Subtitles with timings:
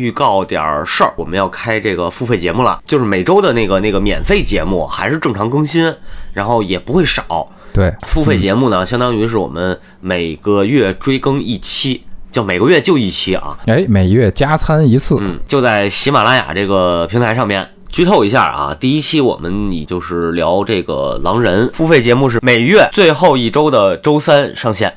[0.00, 5.94] 预告点儿事儿，我们要开这个付费节目了，就是每周的那个那个免费节目还是正常更新，
[6.32, 7.46] 然后也不会少。
[7.72, 12.02] 对，付费节目呢，相当于是我们每个月追更一期，
[12.32, 13.56] 就每个月就一期啊。
[13.66, 15.16] 哎，每月加餐一次。
[15.20, 17.68] 嗯，就在喜马拉雅这个平台上面。
[17.90, 24.96] 剧透一下啊，第一期我们你就是聊这个狼人，付费节目是每月最后一周的周三上线。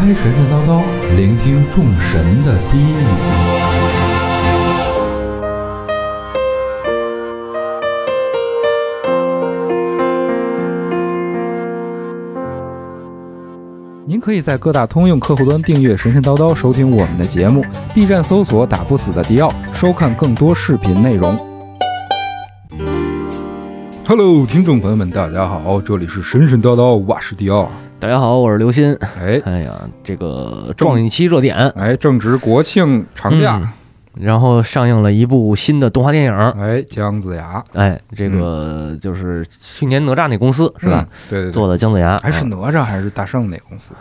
[0.00, 0.82] 开神神叨叨，
[1.14, 3.04] 聆听众神的低语。
[14.06, 17.62] 您可以在各大通用客户端订阅“神神叨叨”，收听我们的节目
[17.94, 21.36] ；B 站搜索“打不死的迪奥”，收看更多视频内容。
[24.08, 27.70] Hello，听众朋友们，大家好，这里是神神叨叨，我是迪奥。
[28.00, 28.96] 大家好，我是刘鑫。
[29.18, 33.60] 哎，哎呀，这个撞一期热点，哎，正值国庆长假，
[34.14, 41.06] 然后上映了一部新的动画电影，哎，姜子牙，哎，这个就是去年哪吒那公司是吧？
[41.28, 43.92] 对对，做的姜子牙，还是哪吒还是大圣那公司？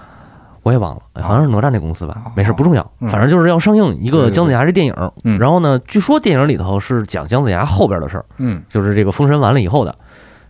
[0.63, 4.93] 我也忘了，好像是哪吒那公司吧，没事不重要，反正就是要上映一个姜子牙这电影。
[5.37, 9.93] 然后呢，据说电影里头是讲姜子牙后边的事儿，嗯，就是这个封神完了以后的。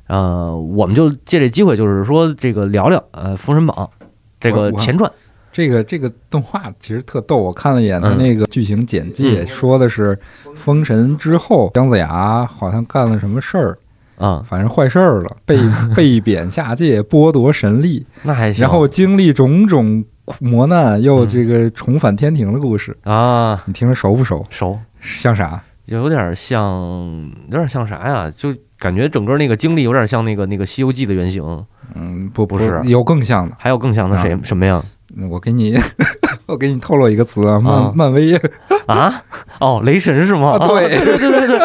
[0.09, 3.89] 呃，我们就借这机会，就是说这个聊聊呃《封神榜》
[4.39, 5.09] 这个前传。
[5.51, 10.17] 这个这个动画其实特逗，我看了一眼它那个剧情简介，说的是
[10.55, 13.77] 封神之后姜子牙好像干了什么事儿。
[14.17, 15.57] 啊，反正坏事儿了，被
[15.95, 18.61] 被贬下界，剥夺神力， 那还行。
[18.61, 20.03] 然后经历种种
[20.39, 24.45] 磨难，又这个重返天庭的故事啊，你听着熟不熟？
[24.49, 25.63] 熟，像啥？
[25.85, 26.61] 有点像，
[27.49, 28.29] 有点像啥呀？
[28.35, 31.43] 就感觉整个那个经历有点像那个那个《西游记》的原型。
[31.95, 34.37] 嗯，不不是，有更像的，还有更像的谁？
[34.43, 34.81] 什么呀？
[35.29, 35.75] 我给你，
[36.45, 38.39] 我给你透露一个词啊，漫漫威。
[38.85, 39.23] 啊，
[39.59, 40.57] 哦，雷神是吗？
[40.59, 41.59] 对对对对，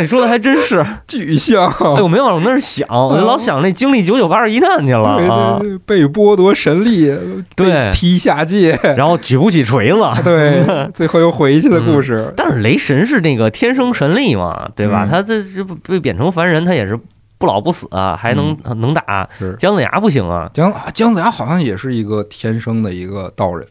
[0.00, 1.66] 你说的还真是巨像。
[1.96, 7.14] 哎，我没往那儿想，我就老想那经历九九八十一难去了啊，被剥夺神力，
[7.54, 12.32] 对，踢下界， 然后举不起锤子， 对，最后又回去的故事。
[12.36, 15.06] 但是雷神是那个天生神力嘛，对吧？
[15.10, 16.98] 他这这被贬成凡人，他也是。
[17.40, 19.26] 不老不死啊，还能能打。
[19.58, 23.66] 姜子牙不行啊，姜姜子牙好像也是一个天生的一个道人，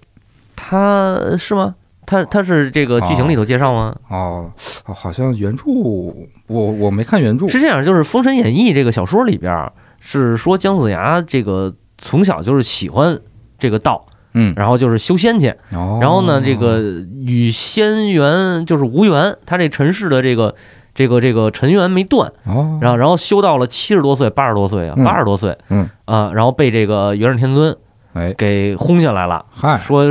[0.55, 1.75] 他是吗？
[2.09, 3.95] 他他是这个剧情里头介绍吗？
[4.09, 4.51] 哦，
[4.83, 7.47] 好像原著我我没看原著。
[7.47, 13.19] 是这样，就是《封神演义》这个小说里边是说姜子牙这个从小就是喜欢
[13.59, 16.81] 这个道，嗯，然后就是修仙去，然后呢，这个
[17.21, 20.55] 与仙缘就是无缘，他这尘世的这个。
[20.95, 27.73] 这个这个尘缘没断，然后然后修到了七十多岁、八十多岁啊，八十多岁，嗯啊，然后被这个元始天尊
[28.19, 28.33] 哎。
[28.33, 30.05] 给轰下来了，嗨，说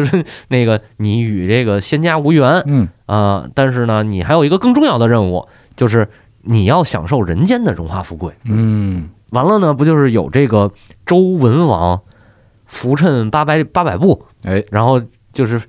[0.49, 2.89] 那个你与这个仙家无缘，嗯。
[3.07, 5.47] 啊，但是呢，你还有一个更重要的任务，
[5.77, 6.09] 就是
[6.43, 10.73] 你要享受人间的荣华富贵，嗯，完了呢，不就是有这个
[11.07, 12.01] 周文王
[12.67, 15.01] 扶衬八百八百步，哎，然后
[15.33, 15.61] 就是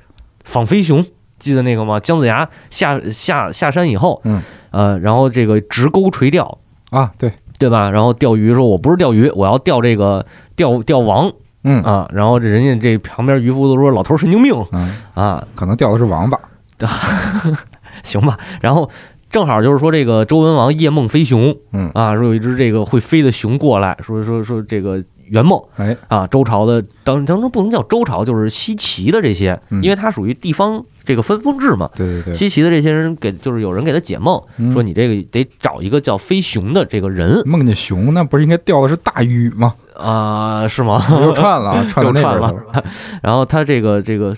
[0.44, 1.06] 仿飞熊。
[1.40, 2.00] 记得那个吗？
[2.00, 4.42] 姜子牙下下下山以后，嗯，
[4.72, 6.58] 呃，然后这个直钩垂钓。
[6.90, 7.32] 啊，对。
[7.58, 7.90] 对吧？
[7.90, 11.30] 然后钓鱼说：“我不是钓鱼，我要钓这个钓钓王。”
[11.64, 16.40] 嗯啊，然后这人家这旁边渔夫都说：“老头神经病。”嗯啊，可能钓的是王八，
[18.04, 18.38] 行吧。
[18.62, 18.90] 然后
[19.30, 25.04] 正好就是说这个周文王夜梦飞熊，嗯啊，说有一只这个会飞的熊过来说说说这个。
[25.30, 31.88] 圆梦，哎啊，周朝的当当中不能叫周朝，就是西岐的这些，因为它属于地方这个分封制嘛。
[31.96, 34.42] 对对对，西岐的这些人给就是有人给他解梦，
[34.74, 37.48] 说你这个得找一个叫飞熊的这个人。
[37.48, 39.76] 梦见熊，那不是应该钓的是大鱼吗？
[40.00, 41.04] 啊，是吗？
[41.22, 42.52] 又串了， 串又串了。
[43.22, 44.34] 然后他这个这个，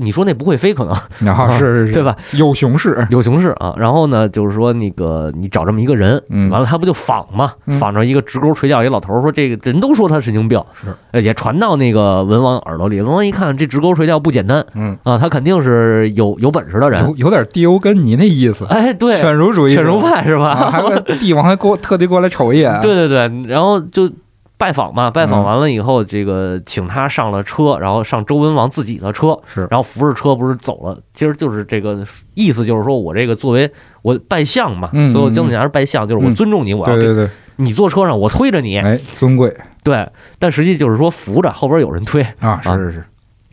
[0.00, 0.96] 你说那不会飞可能？
[1.20, 2.16] 然后是是， 对吧？
[2.32, 3.74] 有熊市，有熊市啊。
[3.76, 6.20] 然后呢，就是说那个你找这么一个人，
[6.50, 7.52] 完了他不就仿嘛？
[7.78, 13.00] 仿着一个直钩垂钓一老头，说这个人都说他神经病，是也传到那个文王耳朵里。
[13.00, 18.64] 文王一看这直钩垂钓不简单，嗯啊，他肯定是有有本事的人，有有点迪欧根尼那意思。
[18.66, 20.70] 哎，对，犬儒主义，犬儒派是吧？
[20.70, 20.82] 还
[21.18, 22.80] 帝王还过特地过来瞅一眼。
[22.80, 24.10] 对对对，然后就。
[24.56, 33.70] 拜访嘛，拜访完了以后，这个请他上了车，然后上周文王自己的车，是，然后扶着车不是走了，其实就是这个意思，就是说我这个作为
[34.02, 40.08] 我拜相嘛，最后姜子牙是拜相，就是我尊重你，我要给你坐车上，我推着你，哎，尊贵，对，
[40.38, 43.04] 但实际就是说扶着，后边有人推啊，是是是，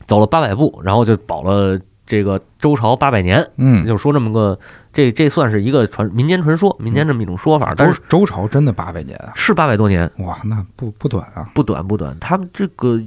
[0.07, 1.80] 走了八百步，然后就保了
[2.12, 4.60] 这个周朝八百年，嗯，就说这么个。
[4.92, 7.74] 这这算是一个传民间传说，民间这么一种说法。
[7.78, 9.31] 但是周朝真的八百年啊？
[9.34, 12.13] 是八百多年哇，那不不短啊，不短不短。
[12.19, 13.00] 他们这个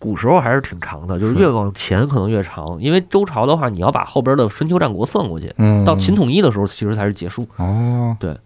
[0.00, 2.76] 古时候还是挺长的，就是越往前可能越长。
[2.80, 7.46] 因为周朝的话，你要把后边的春秋战国算过去，嗯到秦统一的时候，其实才是结束。
[7.56, 8.36] 哦，对。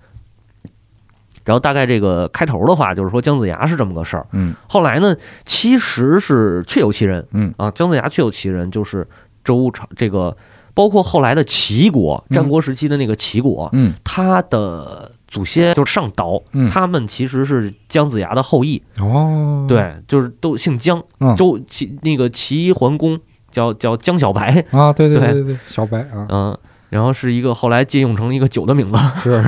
[1.46, 4.26] 然后大概这个开头的话，就是说姜子牙是这么个事儿。
[4.32, 4.54] 嗯。
[4.68, 5.16] 后来呢，
[5.46, 7.26] 其实是确有其人。
[7.30, 9.06] 嗯啊，姜子牙确有其人，就是
[9.46, 10.36] 周朝这个。
[10.74, 18.82] 包括后来的齐国，战国时期的那个齐国，嗯，他的祖先就是上岛，他们其实是姜子牙的后裔。
[19.00, 21.02] 哦，对，就是都姓姜。
[21.34, 23.18] 周齐那个齐桓公
[23.50, 26.58] 叫叫姜小白啊，对对对对对，小白啊，嗯，
[26.90, 29.42] 然后是一个后来借用成一个酒的名字，是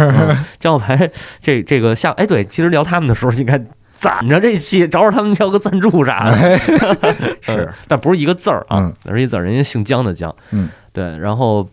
[0.59, 1.13] 姜小白。
[1.43, 3.63] 这这个下哎，对，其实聊他们的时候应该
[3.99, 6.59] 攒着这期，找找他们要个赞助啥的，
[7.43, 10.69] 是，但不是一个字儿啊，是一字儿，人家姓姜的姜，嗯。
[10.93, 11.69] 对，然后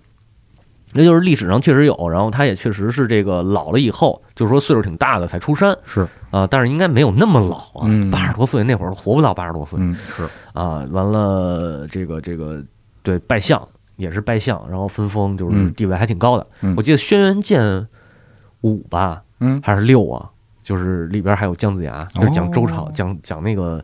[0.93, 6.07] 那就是历史上确实有，然后他也确实是这个老了以后，就是说岁数挺大的才出山，是。
[6.31, 10.27] 啊，但是应该没有那么老啊，八十多岁那会儿活不到八十多岁，嗯，是。
[10.53, 12.61] 啊，完了这个这个
[13.01, 13.61] 对拜相
[13.95, 16.45] 也是拜相，然后分封就是地位还挺高的，
[16.75, 17.87] 我记得轩辕剑
[18.61, 20.29] 五吧，嗯，还是六啊，
[20.65, 23.81] 就是里边还有姜子牙，就是讲周朝，讲讲那个。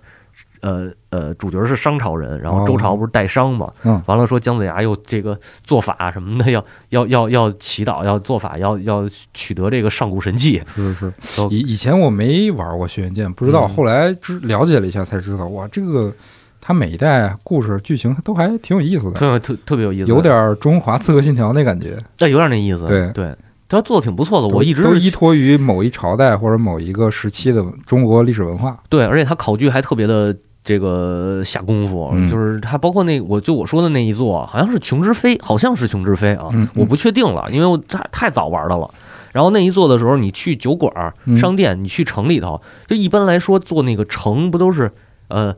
[0.61, 3.73] 呃呃，主角是商朝人，然后周朝不是带商嘛？
[3.81, 10.61] 嗯，完了说姜子牙又这个做法什么的，要要要要祈祷，要做法，要要取得这个上古神器。
[10.75, 16.13] 是是是，以以前我没玩过轩辕剑，不知道，后来知了解了一下才知道，哇，这个
[16.61, 22.85] 他每一代故事剧情都还挺有意思的，特特特别有意思，有点中华刺客信条那感觉，这，有点那意思。
[22.85, 23.35] 对对，
[23.71, 28.77] 他做的挺不错的，我一直都依托于某一朝代或者某一个时期的中国历史文化。
[28.89, 30.35] 对，而且他考据还特别的。
[30.63, 38.88] 这个下功夫，就是他包括那我就我说的那一座，好像是琼之飞，好像是琼之飞啊，我不确定了，因为我太太早玩的了。
[39.31, 44.91] 然后那一座的时候，你去酒馆、商店，你去城里头，就一般来说做那个城不都是
[45.29, 45.51] 呃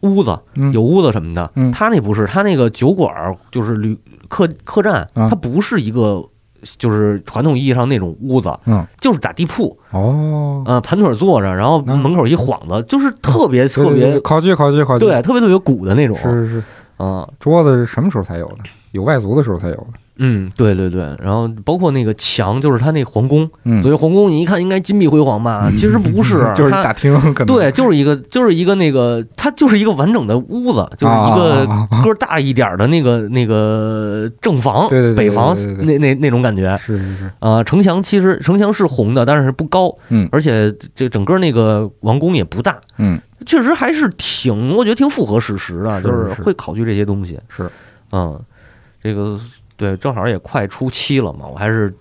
[0.00, 0.36] 屋子
[0.72, 6.24] 有屋子什么的，他那不是，他那个酒馆就是旅客客栈，它不是一个。
[6.78, 9.78] 就是传统意义上那种屋子，嗯，就是打地铺。
[9.90, 14.18] 哦，呃，盘腿坐着，然后门口一幌子，就是特别特别
[14.98, 16.48] 对，特别特别古的那种，是是。
[16.48, 16.62] 是，
[16.96, 18.58] 啊，桌子是什么时候才有的？
[18.92, 19.88] 有外族的时候才有的。
[20.18, 25.70] 嗯，对对对，然后包括那个墙，就是他那皇宫，嗯，所谓皇宫，你一看应该金碧辉煌吧？
[25.70, 27.12] 其实不是， 就是大厅，
[27.46, 31.66] 对，就是一个，就是一个那个，它就是一个完整的屋子，就是一个
[32.04, 46.42] 个大一点的那个那个正房，对对北房那那那种感觉，是是是，啊，城墙其实城墙是红的，但是不高，嗯，而且这整个那个王宫也不大，嗯，确实还是挺，我觉得挺符合史实的，就是。
[46.42, 47.70] 会考据这些东西，是，
[48.12, 48.38] 嗯，
[49.02, 49.38] 这个。
[49.78, 51.94] 对，正好也快出七了嘛，我还是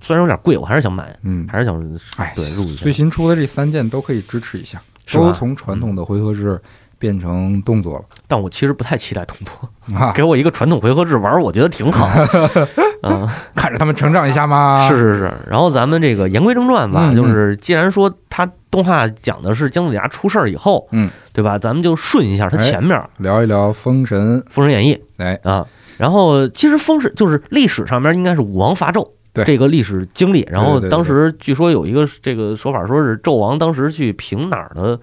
[0.00, 1.78] 虽然有点贵，我还是想买，嗯，还是想
[2.16, 2.82] 哎，对入一下。
[2.82, 6.60] 最新出的这三件都可以支持一下，都从传统的回合制
[6.98, 8.04] 变成动作了。
[8.26, 12.08] 但我其实不太期待动作， 给我一个传统回合制玩，我觉得挺好。
[13.04, 14.88] 嗯，看着他们成长一下嘛。
[14.88, 15.32] 是是是。
[15.46, 21.58] 然后咱们这个言归正传吧，就是既然说他动画讲的是姜子牙出事儿以后，嗯，对吧？
[21.58, 24.94] 咱们就顺一下他前面聊一聊《封神》《封神演义》。
[25.18, 25.64] 哎啊。
[25.96, 29.08] 然后其实封神就是历史上面应该是武王伐纣
[29.44, 30.46] 这个历史经历。
[30.50, 34.98] 然后当时据说有一个这个说法，说是纣王当时去平哪儿的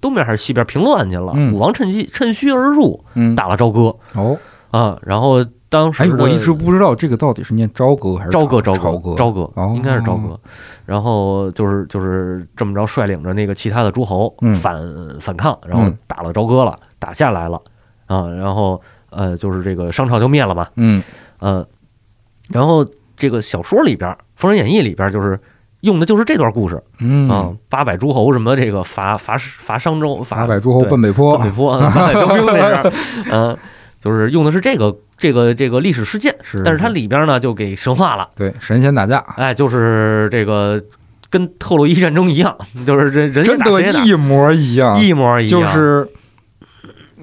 [0.00, 3.04] 东边还是西边平乱去了，武王趁机趁虚而入，
[3.36, 3.94] 打了朝歌。
[4.14, 4.38] 哦
[4.70, 10.38] 啊，然后当时哎，我一直不知道这个到底是念朝歌还是朝歌，朝歌，朝歌，应该是朝歌。
[10.84, 14.82] 然后就是就是这么着率领着那个其他的诸侯反
[15.20, 17.60] 反抗，然后打了朝歌了，打下来了
[18.06, 18.80] 啊，然后。
[19.16, 21.02] 呃，就是这个商朝就灭了嘛，嗯，
[21.38, 21.66] 呃，
[22.48, 25.38] 然后这个小说里边《封神演义》里边就是
[25.80, 27.28] 用的就是这段故事，嗯。
[27.28, 32.92] 啊，八百诸侯什么这个伐伐伐商周，八百诸侯奔北坡，奔北坡， 八百标兵那是，
[33.30, 33.56] 嗯，
[34.00, 40.82] 就是用的是这个这个这个历史事件，是，但是它里边呢就给神化了，对，神仙打架，哎，就是这个
[41.30, 42.56] 跟特洛伊战争一样，
[42.86, 46.08] 就是人人真的，一模一样，一模一样，就是。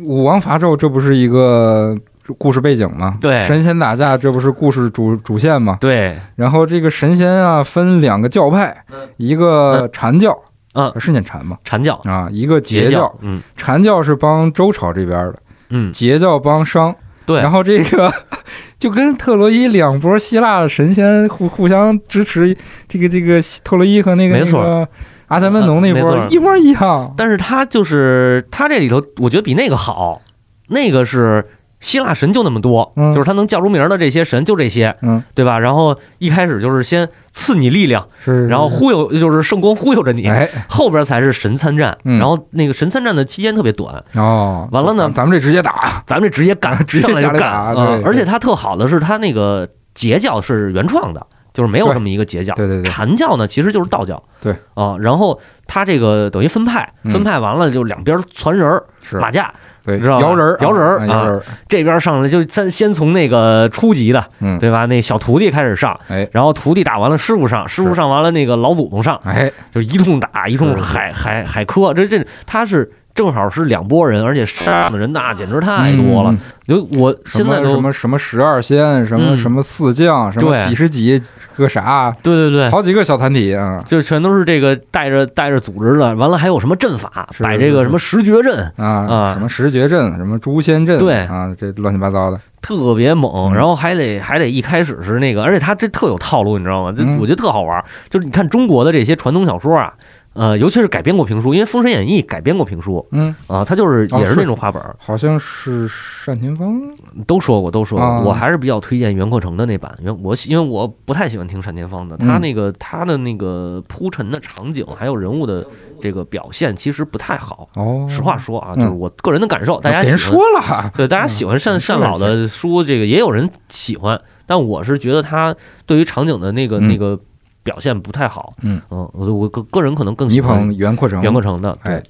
[0.03, 1.97] 武王伐纣，这不是一个
[2.37, 3.17] 故事背景吗。
[3.19, 5.77] 对，神仙打架，这不是故事主主线吗？
[5.81, 6.17] 对。
[6.35, 8.75] 然后这个神仙啊，分两个教派，
[9.17, 10.37] 一个禅教，
[10.73, 11.57] 嗯，是念禅吗？
[11.63, 15.39] 禅教啊，一个截教，嗯，禅教是帮周朝这边的，
[15.69, 16.95] 嗯，截教帮商。
[17.23, 18.11] 对，然后这个
[18.79, 24.87] 就跟特洛伊两波希腊的神仙互互相支持，这个这个特洛伊和那个没错，
[25.31, 27.13] 阿伽门农那波一模一样。
[27.17, 30.21] 但是他就是他这里头，我觉得比那个好，
[30.67, 31.47] 那个是。
[31.83, 35.57] 希腊神就那么多，就是他能叫出名的这些神就这些，嗯，对吧？
[35.57, 41.97] 然后一开始就是先赐你力量，是，然后忽悠，就是圣光忽悠着你，哎后边才是神参战。
[42.03, 47.75] 然后那个神参战的期间特别短哦，完了呢，咱们这直接打，咱们这直接干， 直接干。
[48.05, 52.53] 而且他特好的是他那个截教是原创的，就是没有这么一个截教。
[52.55, 54.21] 对对对，禅教呢其实就是道教。
[54.41, 58.81] 对啊，然后他这个等于分派，分派完了就两边传人
[59.21, 59.51] 打架。
[59.83, 64.85] 对，知道摇人摇人啊，这边上来就先先从那个初级的，嗯，对吧？
[64.85, 72.91] 那小徒弟开始上，哎，然后徒弟打完了，师傅上，师傅上完了，那个老祖宗上，哎，就一通打，一通海海海磕，这这他是。
[73.13, 76.35] 正好是两拨人，而且上的人那简直太多了。
[76.67, 81.21] 就我现在什么什么十二仙，什么什么四将，什么几十几
[81.57, 82.15] 个啥？
[82.23, 86.15] 对对对，好几个小团体啊，就全都是这个带着带着组织的。
[86.15, 93.53] 完了还有什么阵法，摆这个什么十绝阵啊啊，什么十绝阵，什么诛仙阵，对啊，这乱七八糟的，特别猛。
[93.53, 96.93] 然后还得还得一开始是那个，而且他这特有套路，你知道吗？
[96.95, 97.83] 这我觉得特好玩。
[98.09, 99.93] 就是你看中国的这些传统小说啊。
[100.33, 105.89] 呃，尤其是改编过评书，因为《封神演义》改编过评书，嗯啊，他就是也是那种画本，好像是
[106.25, 106.81] 单田芳
[107.27, 115.67] 都说过，都说过，我还是比较推荐袁阔成的那版，因为我因为我不太喜欢听单田芳的，他那个他的那个铺陈的场景还有人物的
[115.99, 125.53] 这个表现其实不太好，哦，实话说啊，就是我个人的感受，大家别说了，对，大家喜欢单单老的书，这个也有人喜欢，但我是觉得他
[125.85, 127.19] 对于场景的那个那个。
[127.63, 128.81] 表现不太好，嗯。
[128.89, 132.03] 嗯，我我个个人可能更喜欢袁阔成，袁阔成的，对。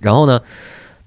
[0.00, 0.40] 然后呢，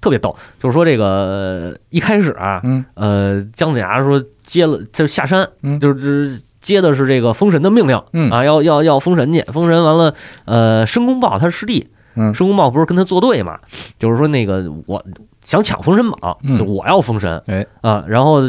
[0.00, 8.30] 特别逗，就是说这个一开始啊，嗯，呃，姜子牙说接了就下山，嗯，就是接的是这个封神的命令，嗯。
[8.30, 10.14] 啊，要要要封神去，封神完了，
[10.46, 11.88] 呃，申公豹他是师弟，
[12.20, 13.58] 嗯，申公豹不是跟他作对嘛，
[13.98, 15.02] 就是说那个我。
[15.42, 17.66] 想抢封神榜，就我要封神，哎。
[17.80, 18.42] 啊，然后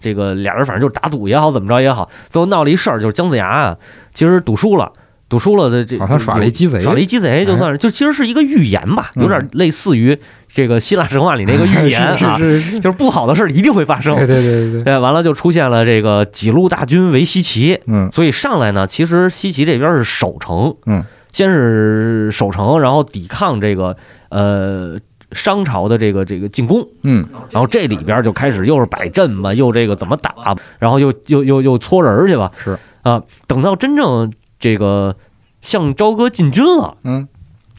[0.00, 3.76] 这个俩人反正就是打赌也好，怎么着也好，最后闹了一事儿，就是姜子牙啊，
[4.14, 4.90] 其实赌输了，
[5.28, 12.38] 赌输了的这好像耍了一鸡贼，耍了一鸡贼，就算是就其实是一个预言吧，有点类似于这个希腊神话里那个预言啊，
[12.80, 14.84] 就是不好的事儿一定会发生，对对对对。
[14.84, 21.04] 对，完了就出现了这个几路大军围西岐，嗯，所以上来呢，其实西岐这边是守城，嗯，
[21.38, 23.96] 先是守城，然后抵抗这个
[24.30, 24.98] 呃。
[25.32, 35.14] 商朝的这个这个进攻，嗯，然后这里边就开始又是摆阵嘛，又这个怎么打，然后又又又又搓人去吧，是啊，等到真正这个
[35.60, 37.28] 向朝歌进军了，嗯，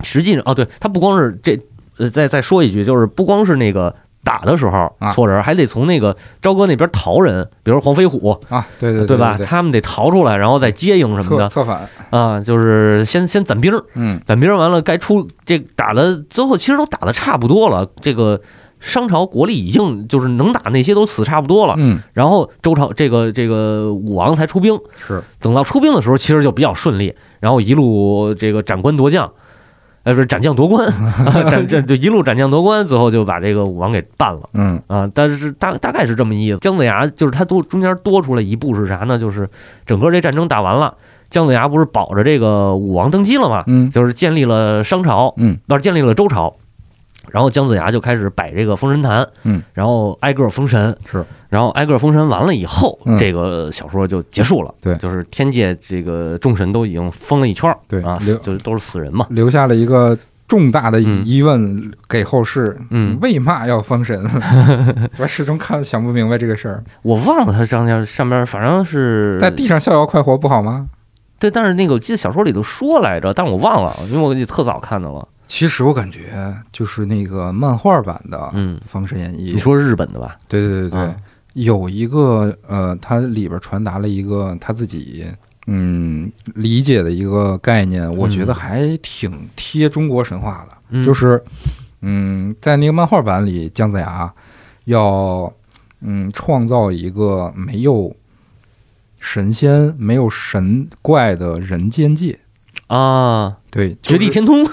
[0.04, 1.60] 实际上哦，对他不光是这，
[1.98, 3.96] 呃，再再说一句，就是不光是那个。
[4.30, 9.40] 打的时候错人，还得从那个朝歌那边逃人，比如黄飞虎啊，对对对吧？
[9.44, 11.50] 他们得逃出来，然后再接应什么的。
[11.50, 11.90] 策反。
[12.12, 17.88] 啊，就是先先攒兵，嗯，攒兵完了该出这打的最后其实都打的差不多了。
[18.02, 18.40] 这个
[18.80, 25.24] 商朝国力已经就是能打那些都死差不多了，嗯，然后周朝这个这个武王才出兵，是。
[25.40, 29.32] 等到出兵的时候其实就比较顺利，然后一路这个斩官夺将。
[30.04, 30.92] 呃，不是斩将夺关，
[31.52, 34.50] 斩这就一路斩将夺关，最后就把这个武王给办了。
[34.54, 36.60] 嗯啊，但是大大概是这么意思。
[36.60, 39.20] 姜子牙就是他多中间多出来一步是啥呢？
[39.20, 39.50] 就是
[39.86, 40.96] 整个这战争打完了，
[41.30, 43.64] 姜子牙不是保着这个武王登基了吗？
[43.68, 46.56] 嗯，就是建立了商朝，嗯，不是建立了周朝。
[47.32, 60.18] 然后姜子牙就开始摆这个封神坛，嗯，然后挨个封神，是，然后挨个封神完了以后，这个小说就结束了，对，就是天界这个众神都已经封了一圈，对啊，就都是死人嘛，留下了一个
[60.48, 64.24] 重大的疑问给后世，嗯，为嘛要封神？
[65.18, 70.88] 我始终看想不明白这个事儿，我忘了他上面上面反正是在地上逍遥快活不好吗？
[71.38, 75.28] 对，但是那个我记得小说里头说来着，但我忘了，因为我特早看的了。
[75.50, 80.38] 其实我感觉就是那个漫画版的《嗯封神演义》，你说日本的吧？
[80.48, 81.16] 对对对对，
[81.54, 85.26] 有一个呃，它里边传达了一个他自己
[85.66, 91.44] 嗯理解的一个概念，我觉得还挺贴中国神话的，就是
[92.02, 94.32] 嗯，在那个漫画版里，姜子牙
[94.86, 95.52] 要
[96.02, 98.16] 嗯创造一个没有
[99.20, 102.40] 神仙、没有神怪的人间界。
[102.86, 104.64] 啊，对，绝地天通。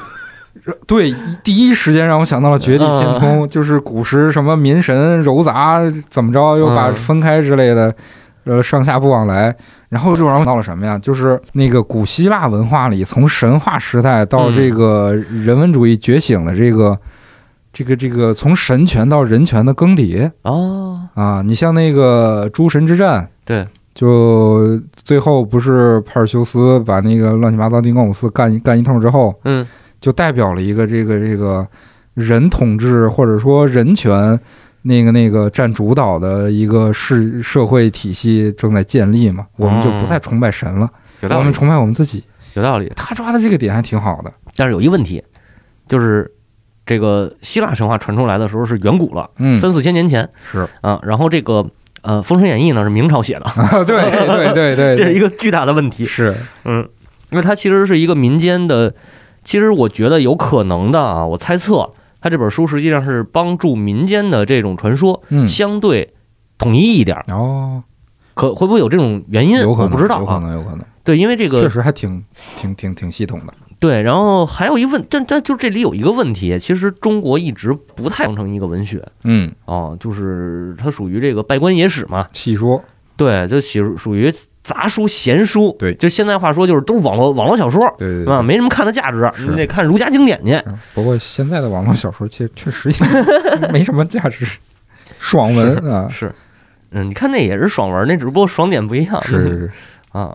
[0.87, 7.94] 对，第一时间让我想到了《绝地天通》，就是古时什么民神糅杂，怎么着又把分开之类的，
[8.44, 9.54] 呃，上下不往来。
[9.88, 10.99] 然后就让我想到了什么呀？
[10.99, 16.99] 就是那个古希腊文化里，从神话时代到这个人文主义觉醒的这个。
[17.73, 29.66] 这个这个从神权到人权的更迭哦啊，你像那个诸神之战，对，就最后不是帕尔修斯把那个乱七八糟丁光五四干干一通之后，嗯，
[30.00, 31.67] 就代表了一个这个这个
[32.15, 34.38] 人统治或者说人权
[34.83, 40.91] 那个那个占主导的一个是社会体系正在建立嘛，我们就不再崇拜神了，
[41.23, 42.25] 我们崇拜我们自己，
[42.55, 42.93] 有道理。
[42.97, 45.23] 他抓的这个点还挺好的，但是有一问题，
[45.88, 46.31] 就是。
[46.88, 51.00] 这个希腊神话传出来的时候是远古了，嗯，三四千年前是啊。
[51.03, 51.69] 然后这个
[52.03, 53.45] 呃《封神演义》呢是明朝写的，
[53.85, 56.05] 对对对对， 这是一个巨大的问题。
[56.05, 56.33] 是，
[56.65, 56.88] 嗯，
[57.33, 58.95] 因为它其实是一个民间的，
[59.47, 61.25] 其实我觉得有可能的啊。
[61.25, 66.12] 我猜测，他这本书实际上是帮助民间的这种传说相对
[66.59, 67.85] 统一一点哦。
[68.35, 69.65] 可会不会有这种原因？
[69.65, 70.85] 我不知道，有可能，有可能。
[71.03, 72.23] 对，因为这个确实还挺
[72.59, 73.55] 挺挺挺系统的。
[73.79, 82.83] 对，然后还有一问，但但就这里有一个问题，其实中国一直不太当成一个文学，嗯，哦，就是它属于这个拜官野史嘛，戏说，
[83.17, 84.33] 对，就写属于
[84.66, 90.44] 杂书、闲书，对，就现在话说就是都是网络网络小说，对对对，没什么看的价值，你得看儒家经典。
[90.44, 90.61] 去。
[90.92, 94.44] 不过现在的网络小说确确实也 没什么价值，
[95.20, 96.35] 爽文啊，是，
[96.90, 99.70] 嗯，你看那也是爽文，那只不过爽点不一样，是。
[100.11, 100.35] 啊。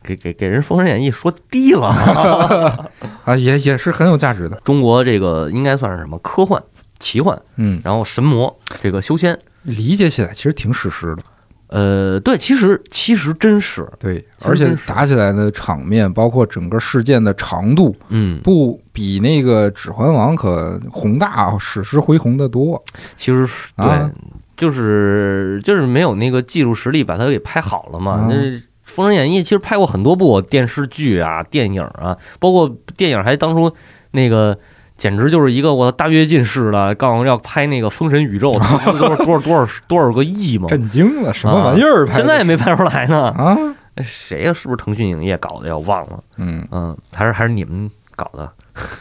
[0.00, 1.88] 给给给人《封神演义》说低了。
[3.24, 4.58] 啊，也也是很有价值的。
[4.64, 6.16] 中国这个应该算是什么？
[6.20, 6.62] 科幻、
[6.98, 11.22] 奇幻，嗯，然后神魔这个修仙，理解起来其实挺史诗的。
[11.68, 22.82] 呃，对，其实其实真是对，而且打起来的场面，包括整个事件的长度，嗯，不比那个《指环王》可宏大、史诗恢宏的多。
[23.16, 23.46] 其实
[23.76, 24.10] 对，
[24.56, 28.26] 就是就是没有那个技术实力把它给拍好了嘛。
[28.30, 28.34] 那
[28.84, 33.70] 《封神演义》其实拍过很多部电视剧啊、电影啊，包括电影还当初
[34.12, 34.58] 那个
[34.98, 38.52] 简直就是一个我大跃进式的，告诉要拍那个封神宇宙，
[38.98, 42.06] 多少多少多少多少个亿嘛，震惊了，什么玩意儿？
[42.12, 43.56] 现在也没拍出来呢啊？
[44.04, 44.52] 谁呀？
[44.52, 45.74] 是不是腾讯影业搞的呀？
[45.76, 46.20] 我忘了。
[46.36, 48.50] 嗯嗯，还是还是你们搞的？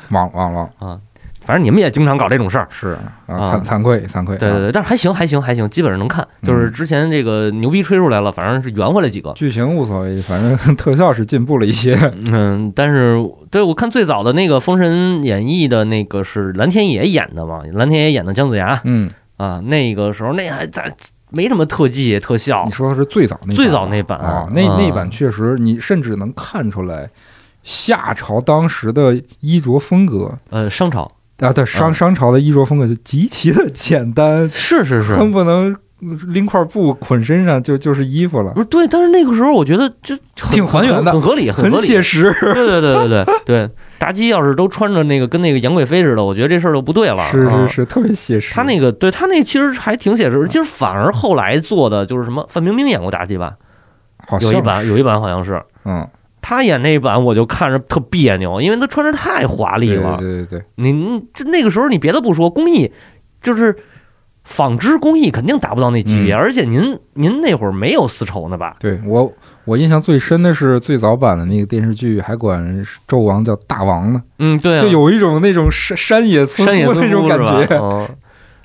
[0.09, 0.99] 忘忘了啊。
[1.47, 4.35] 反正你们也经常搞这种事儿，是啊，惭惭愧惭愧。
[4.37, 6.27] 对对对，但是还行还行还行，基本上能看。
[6.43, 9.31] 就是之前这个牛逼吹出来了，反正是圆回来几个。
[9.31, 11.95] 剧情无所谓，反正 特效是进步了一些。
[12.29, 13.17] 嗯，但是
[13.49, 18.81] 对我看最早的那个《封神演义》的那个是蓝天野演的嘛，蓝天野演的姜子牙。
[18.83, 20.93] 嗯啊，那个时候那还在
[21.29, 22.63] 没什么特技特效。
[22.65, 24.49] 你说的是最早那最早那版啊？
[24.53, 27.09] 那那版确实，你甚至能看出来
[27.63, 30.37] 夏朝当时的衣着风格。
[30.49, 31.11] 呃，商朝。
[31.39, 35.75] 啊，对，商商朝的衣着风格就极其的简单，是是是，恨不能
[36.27, 38.51] 拎块布捆身上就就是衣服了。
[38.53, 42.33] 不是对，但是那个时候我觉得就挺还原的，很合理，很写实。
[42.41, 43.69] 对对对对对 对，
[43.99, 47.23] 妲己要是都穿着那个跟那个杨贵妃似的，我觉得这事儿就不对了。
[47.25, 48.53] 是是是，特别写实。
[48.53, 53.53] 他那个对他那其实还挺写实，其实反而后来做的就是什么，范冰冰演过妲己吧？
[54.41, 56.07] 有一版有一版好像是，嗯。
[56.49, 60.15] 他演那版我就看着特别扭，因为他穿着太华丽了。
[60.17, 62.89] 对对对，您这那个时候你别的不说，工艺
[63.41, 63.75] 就是
[64.45, 68.77] 纺织工艺肯定达不到那级别，而且您您那会儿没有丝绸呢吧？
[68.79, 69.29] 对我
[69.65, 74.23] 我印象最深的是最早版的那个电视剧，还管纣王叫大王呢。
[74.39, 77.67] 嗯，对，就有一种那种山山野村夫那种感觉。
[77.71, 78.07] 嗯，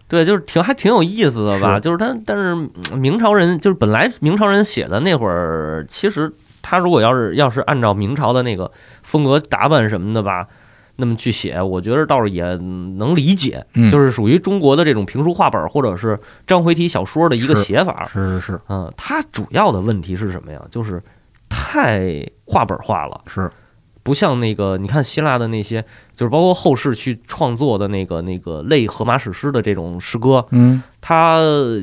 [0.07, 1.81] 对，就是挺还挺有意思的吧？
[1.81, 2.57] 就是他，但是
[2.95, 6.33] 明朝人就是本来明朝人写的那会儿，其实。
[6.63, 8.71] 他如果要是要是按照明朝的那个
[9.03, 10.47] 风格打扮什么的吧，
[10.97, 18.05] 那么去写，我觉得倒是也能理解，就是属于中国的这种评书画本或者是章回体小说的一个写法。
[18.05, 20.63] 是是是，嗯，它主要的问题是什么呀？
[20.71, 21.03] 就是
[21.49, 23.51] 太画本化了，是
[24.03, 25.83] 不像那个你看希腊的那些，
[26.15, 31.41] 就是包括后世去创作的那个那个类荷马史诗的这种诗歌，嗯，它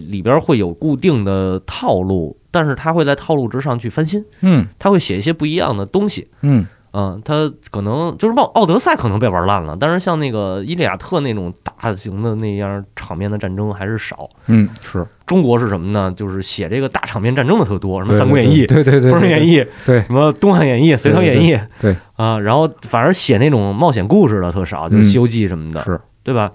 [0.07, 2.38] 里边会有固定的套路。
[2.51, 6.65] 但是他会在套路之上去翻新，嗯，他会写一些不一样的东西，嗯。
[6.91, 15.05] 嗯，他可能就是奥奥德赛可能被玩烂了，但是像那个伊利亚特那种大型的那样场面的战争还是少，嗯，是。
[15.27, 16.11] 中国是什么呢？
[16.17, 20.01] 就是写这个大场面战争的特多，什么《三国演义》、对对对，《封神演义》、对。
[20.01, 21.95] 什么《东汉演义》、《隋唐演义》，对。
[22.15, 26.01] 啊，然后反而写那种冒险故事的特少，就是《西游记》什么的，是。
[26.23, 26.51] 对吧？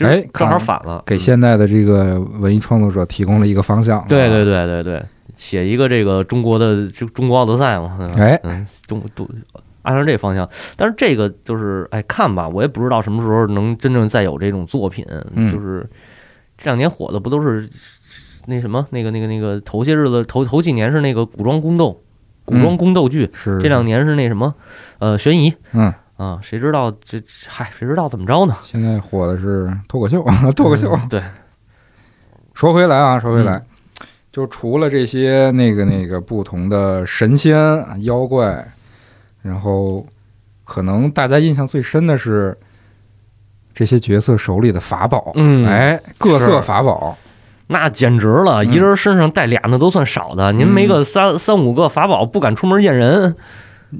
[0.00, 4.04] 哎，正好反了，给现代的这个文艺创作者提供了一个方向。
[4.08, 5.00] 对对对对对。
[5.46, 7.96] 写一个这个中国的就中国奥德赛嘛？
[8.16, 9.28] 哎，嗯，中都
[9.82, 10.48] 按照这方向。
[10.76, 15.06] 但是这个就是哎看吧，我也不知道什么时候能真正再有这种作品。
[15.52, 15.88] 就是
[16.58, 17.70] 这两年火的不都是
[18.46, 22.02] 那什么那个那个那个头些日子头头几年是那个古装宫斗，
[22.44, 23.30] 古装宫斗剧。
[23.32, 24.52] 是这两年是那什么
[24.98, 25.54] 呃悬疑。
[25.72, 25.94] 嗯。
[26.16, 28.56] 啊，谁知道这嗨，谁知道怎么着呢？
[28.62, 30.24] 现在火的是脱口秀，
[30.56, 30.98] 脱口秀。
[31.10, 31.22] 对，
[32.54, 33.62] 说回来啊，说回来，
[34.36, 37.54] 就除了这些那个那个不同的神仙
[38.02, 38.62] 妖怪，
[39.40, 40.04] 然后
[40.62, 42.54] 可能大家印象最深的是
[43.72, 45.32] 这些角色手里的法宝。
[45.36, 47.16] 嗯，哎，各色法宝，
[47.68, 50.52] 那简直了，一人身上带俩那都算少的。
[50.52, 53.34] 您没个三三五个法宝，不敢出门见人。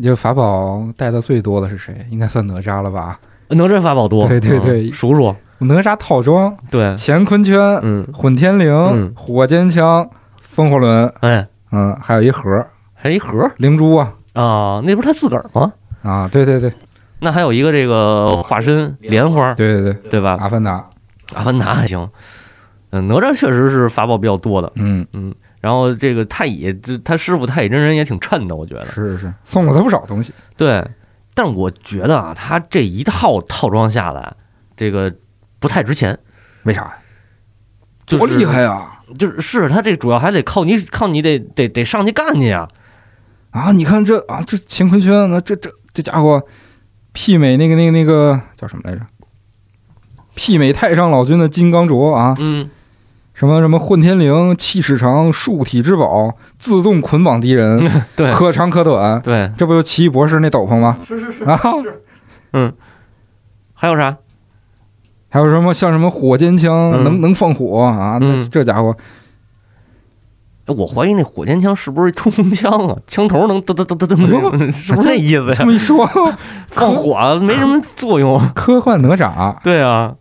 [0.03, 2.05] 就法宝带的最多的是谁？
[2.11, 3.19] 应该算哪吒了吧？
[3.49, 5.35] 哪吒法宝多，对对对，数数。
[5.61, 10.07] 哪吒套装，对，乾坤圈，嗯，混天绫，嗯火尖枪，
[10.57, 15.71] 风火轮，哎，嗯，还有一盒，还有一盒灵珠啊，啊，那不是他自个儿吗？
[16.03, 16.73] 啊，对对对，
[17.19, 20.39] 那还有一个这个化身莲花，对对对，对吧？
[20.41, 20.89] 阿凡达，
[21.35, 22.09] 阿凡达还行，
[22.89, 25.35] 嗯，哪吒确实是法宝比较多的，嗯嗯。
[25.61, 30.33] 然后这个太乙，这他师傅太乙真人也挺衬的，我觉得是是是，送了他不少东西。
[30.57, 30.83] 对，
[31.35, 34.33] 但我觉得啊，他这一套套装下来，
[34.75, 35.13] 这个
[35.59, 36.19] 不太值钱。
[36.63, 36.97] 为啥？
[38.07, 38.96] 多厉害呀！
[39.19, 42.69] 就是是他这主要还得靠你，靠你得得得上去干去呀！
[43.51, 46.43] 啊，你看这啊，这乾坤圈，那这这这家伙
[47.15, 49.03] 媲美那个那个那个叫什么来着？
[50.37, 52.35] 媲美太上老君的金刚镯啊！
[52.39, 52.69] 嗯。
[53.33, 60.99] 什么什么混天绫，气势长，树体之宝，自动捆绑敌人， 对，可长可短，对，这不就奇异博士那斗篷吗？
[61.07, 62.03] 是是是啊，是，
[62.55, 62.73] 嗯，
[63.75, 64.17] 还有啥？
[65.29, 68.19] 还有什么像什么火尖枪，能能放火啊？
[68.21, 68.97] 那这家伙，
[70.67, 72.97] 我怀疑那火尖枪是不是冲锋枪啊？
[73.07, 75.55] 枪头能噔噔噔噔噔，是不是那意思呀？
[75.59, 76.09] 这么一说，
[76.71, 78.41] 放火没什么作用。
[78.55, 80.15] 科幻哪吒，对啊，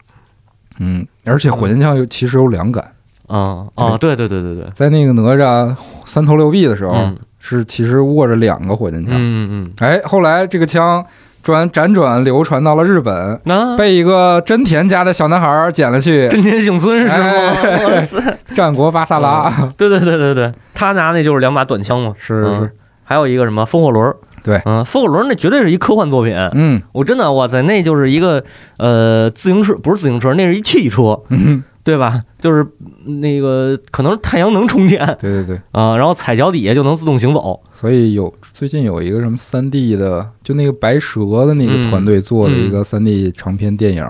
[0.79, 2.83] 嗯，而且火尖枪有其实有两杆。
[3.27, 9.13] 啊啊，对对对对对，在那个哪吒三头六臂的时候，是其实握着两个火箭枪。
[9.15, 11.03] 嗯嗯哎，后来这个枪
[11.45, 13.39] 转辗转流传到了日本，
[13.77, 16.27] 被一个真田家的小男孩捡了去。
[16.27, 18.33] 真田幸村是吗？
[18.55, 19.53] 战国巴萨拉。
[19.77, 22.15] 对对对对对，他拿那就是两把短枪嘛。
[22.17, 22.71] 是是。
[23.03, 24.11] 还有一个什么风火轮？
[24.41, 26.35] 对，嗯，风火轮那绝对是一科幻作品。
[26.53, 28.43] 嗯，我真的哇塞，那就是一个
[28.79, 31.19] 呃自行车，不是自行车，那是一汽车。
[31.29, 31.63] 嗯。
[31.85, 32.19] 对吧？
[32.41, 32.67] 就是
[33.05, 37.57] 那个可能是太阳能充电，对对对啊，然后踩脚底下就能自动行走。
[37.71, 44.03] 所以有最近有一个什么三 D 的，就那个白蛇的那个团队做的一个三 D 长篇电影，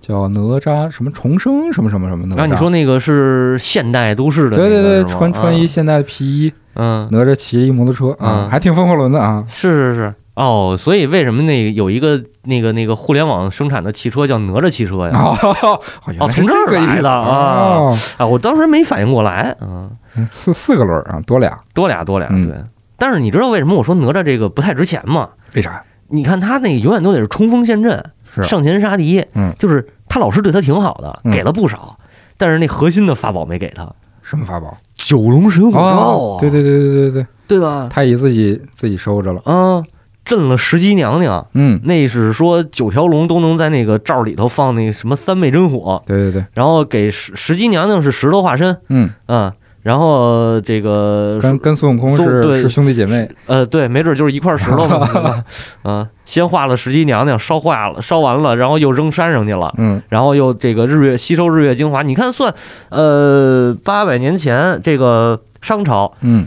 [0.00, 2.36] 叫哪吒什么重生什么什么什么的。
[2.36, 4.56] 那你说那个是现代都市的？
[4.56, 9.44] 对对对，穿穿一现代的皮衣，嗯，哪吒骑一摩托车啊，还挺风火轮的啊。
[9.48, 10.14] 是是是。
[10.40, 15.12] 哦，所以为什么那个有一个那个那个互联网生产的汽车叫哪吒汽车呀？
[15.14, 15.80] 哦，
[16.32, 17.92] 从这儿来的啊！
[18.16, 19.54] 啊，我当时没反应过来。
[19.60, 19.90] 嗯，
[20.30, 22.28] 四四个轮啊，多俩，多俩，多俩。
[22.28, 22.64] 对。
[22.96, 25.28] 但是你知道为什么我说哪吒这个不太值钱吗？
[25.54, 25.82] 为啥？
[26.08, 28.02] 你看他那个永远都得是冲锋陷阵，
[28.42, 29.24] 上前杀敌。
[29.34, 31.98] 嗯，就是他老师对他挺好的，给了不少，
[32.36, 33.88] 但是那核心的法宝没给他。
[34.22, 34.76] 什么法宝？
[34.96, 36.40] 九龙神虎罩啊！
[36.40, 37.88] 对对对对对对，对吧？
[37.90, 39.40] 太乙自己自己收着了。
[39.44, 39.84] 嗯。
[40.24, 49.10] 镇了石矶娘娘，嗯，那是说九条龙都能在那个罩里头放那个什么三昧真火，对对对，然后给石石矶娘娘是石头化身，嗯。
[49.26, 49.52] 嗯，
[49.82, 55.42] 然后这个跟跟孙悟空是是兄弟姐妹，呃，对，没准就是一块石头嘛，
[55.84, 62.54] 嗯，先化了石矶娘娘，烧化了，烧完了，然后又扔山上去了，嗯，然后又这个日月吸收日月精华，你看算，
[62.90, 66.46] 呃，八百年前这个商朝，嗯。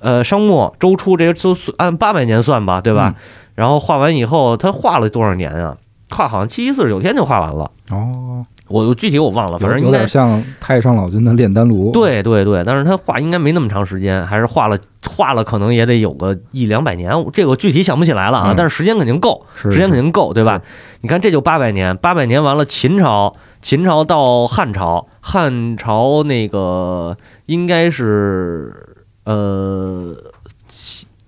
[0.00, 3.14] 呃，商末周初这些都按八百年算吧，对吧？
[3.54, 5.76] 然后画完以后，他画了多少年啊？
[6.10, 7.70] 画好像七七四十九天就画完了。
[7.90, 11.92] 哦，我具体我忘了，反正有点像太上老君的炼丹炉。
[11.92, 17.12] 对对对，但是他画应该没那么长时间，还是画了画了，可能也得有个一两百年。
[17.32, 20.60] 这个具体想不起来了啊，但是时间肯定够，时间肯定够，对吧？
[21.02, 28.89] 你看这就八百年，八百年完了，秦朝，秦朝到汉朝，汉朝那个应该是。
[29.24, 30.16] 呃，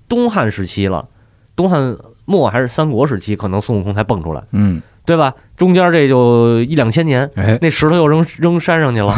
[0.08, 1.06] 东汉时期了，
[1.54, 5.34] 东汉末还是三国时期，可能孙悟空才蹦出来，嗯，对吧？
[5.56, 9.14] 中间这就一两千年，哎，那石头又扔扔山上去了，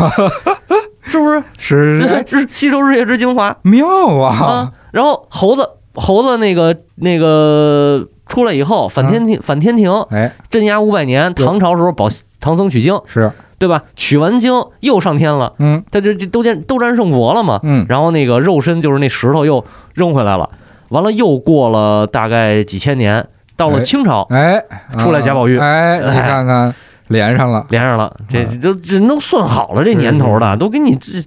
[1.03, 1.43] 是不是？
[1.57, 1.99] 是。
[2.31, 3.87] 日吸收日月之精华，妙
[4.19, 4.73] 啊！
[4.93, 12.09] 然后猴子猴子那个那个出来以后，反天庭反天庭，哎，镇压五百年，唐朝时候保
[12.45, 13.33] 唐僧取经是。
[13.57, 13.83] 对吧？
[13.97, 20.51] 取完经又上天了，嗯，他这这都见都战胜佛了嘛，嗯，然后那个肉身就是那石头又扔回来了，
[20.91, 23.27] 完了又过了大概几千年，
[23.57, 24.63] 到了清朝，哎，
[24.99, 26.75] 出来贾宝玉，哎，你看看
[27.07, 31.25] 连上了，连上了，这都这都算好了这年头的，都给你这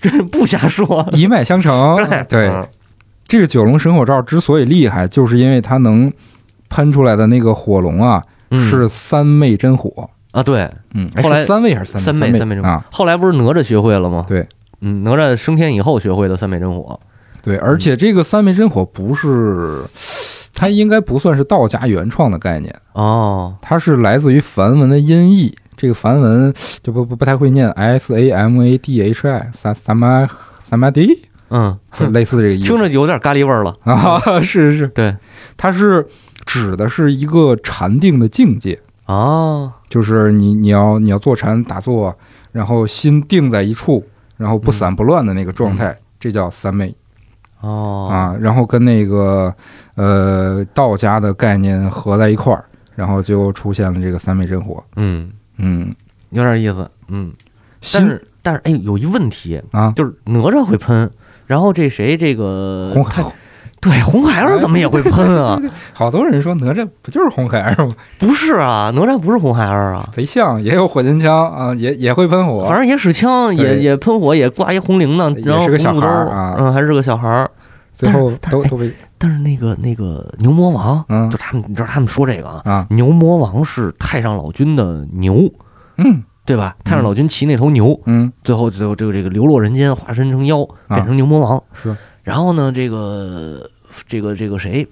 [0.00, 1.96] 这不瞎说， 一脉相承。
[2.28, 2.52] 对，
[3.26, 6.12] 这个九龙神火罩之所以厉害，就是因为它能
[6.68, 9.90] 喷出来的那个火龙啊，是三昧真火。
[10.34, 12.84] 啊，对，嗯，后来三位还是三三昧三昧真火？
[12.90, 14.24] 后来不是哪吒学会了吗？
[14.26, 14.44] 对，
[14.80, 16.98] 嗯，哪吒升天以后学会的三昧真火。
[17.40, 19.84] 对，而且这个三昧真火不是，
[20.52, 25.54] 它应该不算是道家原创的概念哦，它是来自于梵文的音译。
[25.76, 30.28] 这个梵文就不不不太会念，S A M A D H I，萨萨玛
[30.60, 31.08] 萨玛迪，
[31.50, 31.78] 嗯，
[32.12, 34.20] 类似这个意思，听着有点咖喱味儿了啊！
[34.42, 35.14] 是是是，对，
[35.56, 36.06] 它是
[36.44, 38.80] 指的是一个禅定的境界。
[39.06, 42.16] 哦，就是你你要你要坐禅打坐，
[42.52, 44.04] 然后心定在一处，
[44.36, 46.94] 然后不散不乱的那个状态，这叫三昧。
[47.60, 49.54] 哦啊，然后跟那个
[49.94, 52.64] 呃道家的概念合在一块儿，
[52.94, 54.82] 然后就出现了这个三昧真火。
[54.96, 55.94] 嗯嗯，
[56.30, 56.90] 有点意思。
[57.08, 57.32] 嗯，
[57.92, 61.10] 但是但是哎，有一问题啊，就是哪吒会喷，
[61.46, 63.24] 然后这谁这个红海。
[63.84, 65.60] 对，红孩儿怎么也会喷啊？
[65.92, 67.94] 好多人说哪吒不就是红孩儿吗？
[68.18, 77.50] 不是啊，哪吒不是红孩儿啊，贼像，也有火箭枪啊，也也会喷火，反正也使枪，也也喷火，也挂一红铃铛，然后是个小孩儿啊，嗯，还是个小孩儿。
[77.92, 85.48] 最后都都被，但是那个那个牛魔王，嗯，就他们，你知道他们说这个啊，牛魔王是太上老君的牛，
[85.98, 86.74] 嗯，对吧？
[86.82, 91.96] 太上老君骑那头牛，嗯，最后最后这个这个流落人间，化身成妖，变成牛魔王，是。
[92.24, 93.70] 然后呢，这个。
[94.06, 94.86] 这个这个谁，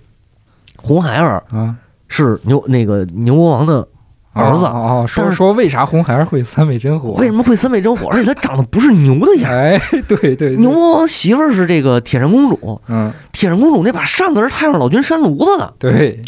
[0.77, 1.75] 红孩儿啊，
[2.09, 3.87] 是牛那个牛魔王的
[4.33, 5.05] 儿子哦。
[5.07, 7.11] 说说为啥红孩儿会三昧真火？
[7.13, 8.09] 为什么会三昧真火？
[8.11, 9.53] 而且他长得不是牛的样。
[9.53, 12.81] 哎，对对，牛魔王媳妇儿是这个铁扇公主。
[12.89, 15.75] 嗯，铁扇公主那把扇子是太上老君扇炉子的。
[15.79, 16.21] 对，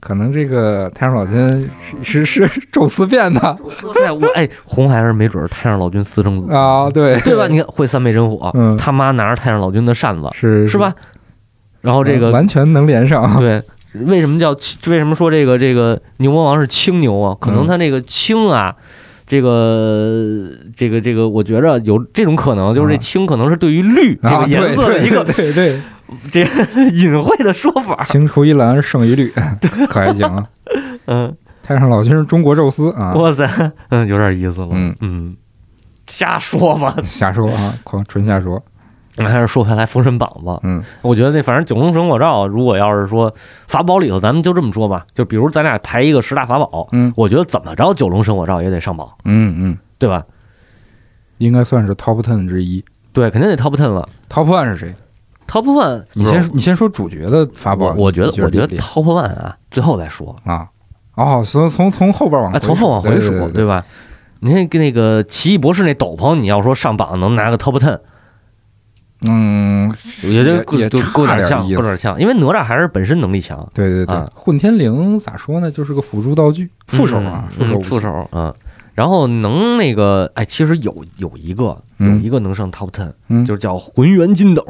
[0.00, 1.70] 可能这个太上老君
[2.02, 3.40] 是是是宙斯变的。
[4.04, 7.46] 哎，我哎，红孩儿没准太上老君私生子啊，对对吧？
[7.48, 10.94] 你看会三昧真火，他妈拿着太上老君的扇子，是是吧？
[11.84, 13.62] 然后这个完全能连上，对，
[14.06, 14.52] 为什么叫
[14.86, 17.36] 为什么说这个这个牛魔王是青牛啊？
[17.38, 18.74] 可能他那个青啊，
[19.26, 25.78] 这个这个这个，我觉着有这种可能，就是这青可能是对于绿这个颜色的一个对对
[26.32, 26.40] 这
[26.94, 28.02] 隐晦的说法。
[28.04, 29.30] 青出于蓝胜于绿，
[29.88, 30.46] 可还行啊？
[31.04, 33.12] 嗯，太上老君是中国宙斯啊！
[33.14, 33.46] 哇塞，
[33.90, 34.68] 嗯，有点意思了。
[34.72, 35.36] 嗯嗯，
[36.06, 38.62] 瞎说吧，瞎说啊，狂纯瞎说。
[39.16, 40.58] 咱还是说回来《封神榜》吧。
[40.64, 43.32] 嗯，我觉得那反正九龙神火罩，如果要是说
[43.68, 49.08] 法宝里头，咱们就这么说吧，就比如咱俩排一个十大法宝，嗯，我觉得怎么着九龙神火罩也得上榜。
[49.24, 50.24] 嗯嗯，对吧？
[51.38, 52.84] 应该算是 top ten 之一。
[53.12, 54.08] 对，肯定得 top ten 了。
[54.28, 54.94] top one 是谁
[55.46, 57.92] ？top one，你先你先说主角的法宝。
[57.96, 60.68] 我觉得我觉得 top one 啊，最后再说啊。
[61.14, 63.84] 哦，从从从后边往啊，从后往回数，对吧？
[64.40, 68.00] 你看跟那个奇异博士那斗篷，你要说上榜能拿个 top ten。
[69.28, 73.66] 嗯，也就也就够点像，够点像，因为哪吒还是本身能力强。
[73.72, 75.70] 对对对，混天绫咋说呢？
[75.70, 78.54] 就是个辅助道具，副手啊，副手副手啊。
[78.94, 83.12] 然后能那个，哎，其实有有一个有一个能上 top ten，
[83.44, 84.62] 就是叫浑元金斗，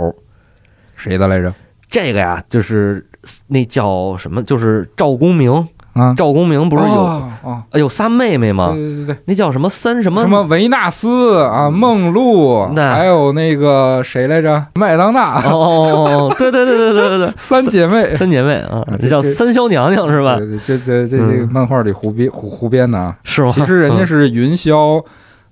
[0.96, 1.54] 谁的来着？
[1.90, 3.06] 这个呀，就是
[3.48, 4.42] 那叫什么？
[4.42, 5.68] 就是赵公明。
[5.94, 8.72] 啊，赵公明不是有啊有仨妹妹吗？
[8.74, 14.66] 对对对，那叫什么三什么什么维纳斯啊，梦露，还有那个谁来着？
[14.74, 15.40] 麦当娜。
[15.48, 20.37] 哦，对对对对对对对， 三姐妹，三姐妹啊，这叫三霄娘娘是吧？
[20.64, 23.52] 这这这这个漫画里胡编胡胡编的啊，是吗？
[23.54, 25.00] 其实人家是云霄，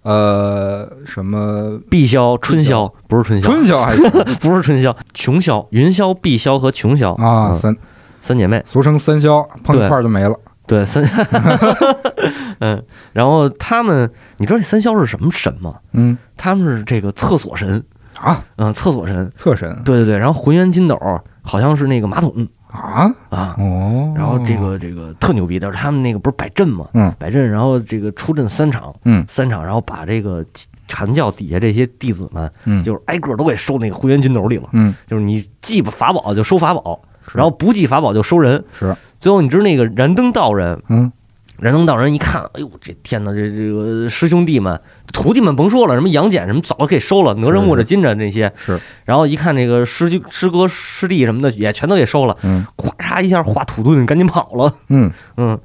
[0.02, 7.76] 呃，什么碧霄、春霄，不是春霄，春霄还是，不是春霄，琼霄、云霄、碧霄和琼霄啊，三。
[8.22, 10.34] 三姐妹，俗称三霄，碰一块儿就没了。
[10.66, 11.04] 对，三
[12.60, 12.82] 嗯，
[13.12, 14.08] 然后他们，
[14.38, 15.74] 你知道这三霄是什么神吗？
[15.92, 17.82] 嗯，他们是这个厕所神
[18.20, 19.76] 啊，嗯，厕所神，厕神。
[19.84, 20.96] 对对对，然后浑元金斗
[21.42, 26.86] 好像是那个马桶啊啊哦，然后这个这个特牛逼但是他们那个不是摆阵吗？
[26.94, 30.44] 嗯，摆阵，然后这个出阵三场，嗯，三场，然后把这个
[30.86, 36.98] 禅教底下这些弟子们，嗯，就是挨个都给收那个浑元金斗里了，嗯，就是你记法宝就收法宝。
[37.34, 38.96] 然后不记法宝就收人，是。
[39.20, 41.12] 最后你知道那个燃灯道人，嗯，
[41.58, 44.80] 燃灯道人一看，哎呦，这天哪，这这个师兄弟们、
[45.12, 48.52] 徒弟们甭说了，什么杨戬什么早就给收了，哪吒、木吒、金吒那些。
[48.56, 48.80] 是。
[49.04, 55.10] 然后一看那个师师哥、师弟什么的也全都给收了，嗯，咵嚓一下化土遁，赶紧跑了，嗯。
[55.36, 55.58] 嗯。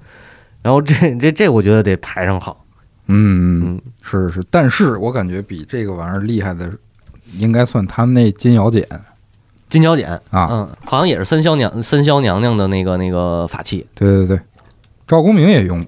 [0.62, 2.66] 然后这这这，我觉得得排上好，
[3.08, 6.70] 嗯嗯，是是，但是我感觉比这个玩意儿厉害的，
[7.38, 8.86] 应该算他们那金瑶剪。
[9.70, 13.86] 金角剪啊，嗯，好像也是三霄娘三霄娘娘的那个那个法器。
[13.94, 14.40] 对对对，
[15.06, 15.86] 赵公明也用，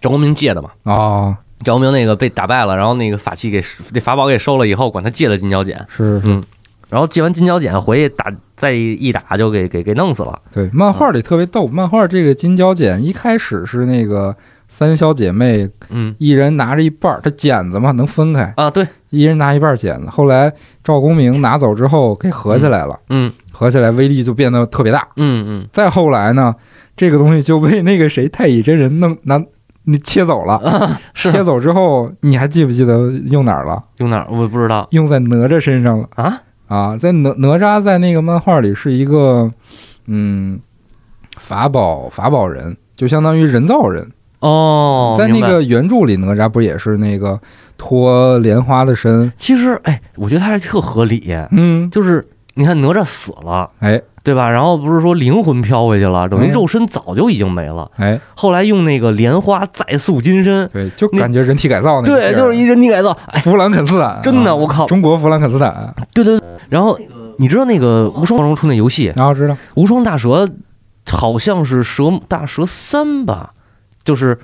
[0.00, 0.70] 赵公明借的嘛。
[0.84, 5.84] 哦，赵公明那个被打败了，然后那个法器给那法宝给收了以后，管他借的金角剪。
[5.88, 6.42] 是，嗯，
[6.88, 10.40] 然后借完金角剪回去打，再一打就给给给弄死了。
[10.52, 14.36] 对，漫画里特别逗，漫画这个金角剪一开始是那个。
[14.68, 20.06] 三小姐妹，嗯，一人拿着一半儿，它剪子嘛能分开啊，对，一人拿一半剪子。
[20.10, 20.52] 后来
[20.84, 25.68] 赵公明拿走之后给合起来了，嗯，合起来威力就变得特别大，嗯嗯。
[25.72, 26.54] 再后来呢，
[26.94, 29.42] 这个东西就被那个谁太乙真人弄拿
[29.84, 33.82] 你切走了，切走之后你还记不记得用哪儿了？
[33.96, 34.26] 用哪儿？
[34.30, 39.50] 我不知道，用在哪吒身上了啊啊，在哪哪吒在那个漫画里是一个
[40.04, 40.60] 嗯
[41.38, 44.06] 法宝法宝人，就相当于人造人。
[44.40, 47.38] 哦，在那个原著里，哪吒不也是那个
[47.76, 49.32] 托莲花的身？
[49.36, 51.34] 其实，哎，我觉得他是特合理。
[51.50, 52.24] 嗯，就是
[52.54, 54.48] 你看哪吒死了，哎，对吧？
[54.48, 57.90] 然后不是说灵魂飘回去了，等于肉身早就已经没了。
[57.96, 63.16] 哎，后来用那个莲花再塑金身，对，就感觉人体改造那对，就是一人体改造。
[63.42, 65.94] 弗兰肯斯坦，真的，我靠，中国弗兰肯斯坦。
[66.14, 66.40] 对对。
[66.68, 66.98] 然后
[67.38, 69.10] 你知道那个无双出那游戏？
[69.16, 69.56] 啊，知道。
[69.74, 70.48] 无双大蛇
[71.10, 73.50] 好像是蛇大蛇三吧？
[74.08, 74.38] 就是，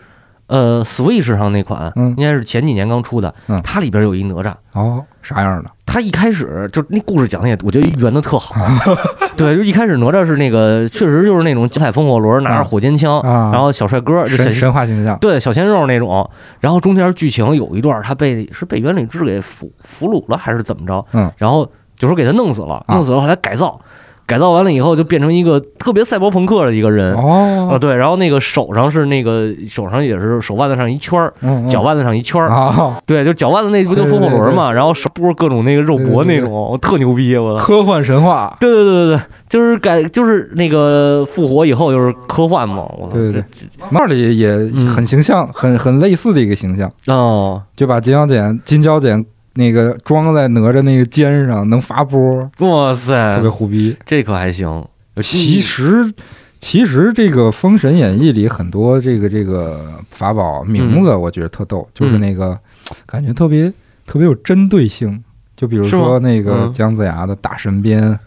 [0.49, 5.71] 呃，Switch 上那款，嗯，应该是前几年刚出的，嗯，它里边有一哪吒，哦，啥样的？
[5.87, 8.55] 他一开始就那故事讲的也，我觉得圆的特好，
[9.39, 16.29] 对，就一开始哪吒是那个，确实就是那种九彩风火轮，拿着火尖枪，然后小帅哥，神神话形象，对，小鲜肉那种，
[16.61, 23.81] 然后中间剧情有一段他被是被袁礼志给俘俘虏了还是怎么着，嗯，然后就说给他弄死了，弄死了后来改造。
[24.27, 27.15] 改造完了以后，就变成一个特别赛博朋克的一个人。
[27.15, 31.33] 哦，对，然后那个手上是那个手上也是手腕子上一圈儿，
[31.69, 43.45] 脚腕子上一圈儿，对，就脚腕子那不就风火轮嘛，然后手拨各种那个肉搏那种，特牛逼，我科幻神话，对对对对对，就是改就是那个复活以后就是科幻嘛，我对对对，
[43.91, 44.49] 那里也
[44.95, 46.91] 很形象，很很类似的一个形象。
[47.07, 49.25] 哦，就把金角剪金角剪。
[49.55, 54.85] 那个装在哪吒那个肩上能发波，哇塞，特别虎逼，这可还行。
[55.23, 56.13] 其实，
[56.61, 62.59] 其实这个《封神演义》里很多这个这个法宝名字，我觉得特逗，就是那个
[63.07, 63.73] 感觉特别
[64.07, 65.23] 特别有针对性。
[65.57, 68.19] 就比如说那个姜子牙的大神鞭、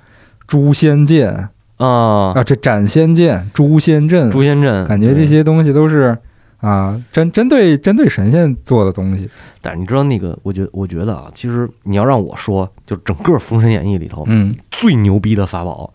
[0.48, 1.50] 诛仙剑。
[1.76, 2.32] 啊。
[2.34, 6.18] 啊，这斩仙剑、诛仙阵、诛仙阵，感觉这些东西都是。
[6.60, 9.30] 啊，针针对针对神仙做的东西，
[9.62, 15.93] 但是你知道那个，我觉我觉得啊，其实你要让我说，就整个《封神演义》里头，嗯，最牛逼的法宝，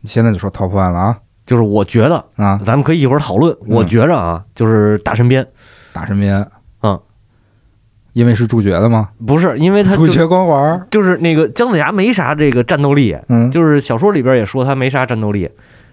[0.00, 3.56] 你现在就说 top one 了啊，就是我觉得啊，咱们可以一会儿讨论。
[3.66, 5.44] 我觉着啊，就是大神鞭，
[5.92, 6.46] 大神鞭，
[6.82, 7.00] 嗯，
[8.12, 9.08] 因为是主角的吗？
[9.26, 15.50] 不是，因为他主角光环，就是那个姜子牙没啥这个战斗力，嗯，就是小说里边也说他没啥战斗力。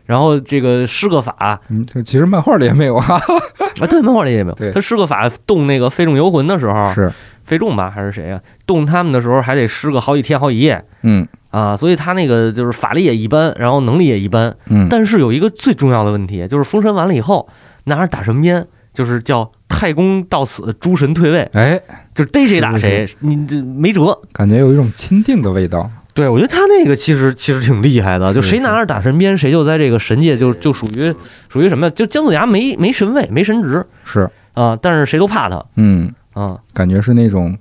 [0.09, 3.05] 然后这个施个法，嗯，其实漫画里也没有啊，
[3.79, 4.55] 啊，对，漫画里也没有。
[4.55, 7.13] 对，他施个法动那个费仲游魂的时候，是。
[7.45, 8.41] 费仲吧，还是谁呀？
[8.65, 11.27] 动他们的时候还得施个好几天好几夜，嗯。
[11.51, 14.87] 啊，所以他那个就是法力也一般，然后能力也一般，嗯。
[14.89, 17.47] 但是有一个最重要的问题，就是封神完了以后，
[17.83, 21.79] 拿着打神鞭，就是叫太公到此，诸神退位，哎，
[22.15, 25.87] 就是逮谁打谁，你这没辙，感觉有一种钦定的味道。
[26.19, 31.15] 对，我觉得他那个其实其实挺厉害的，就谁拿着打神鞭，谁就在这个神界就就属于
[31.47, 31.89] 属于什么？
[31.91, 37.57] 就姜子牙没没神位，没神职，是啊，但是谁都怕他，嗯啊，感觉是那种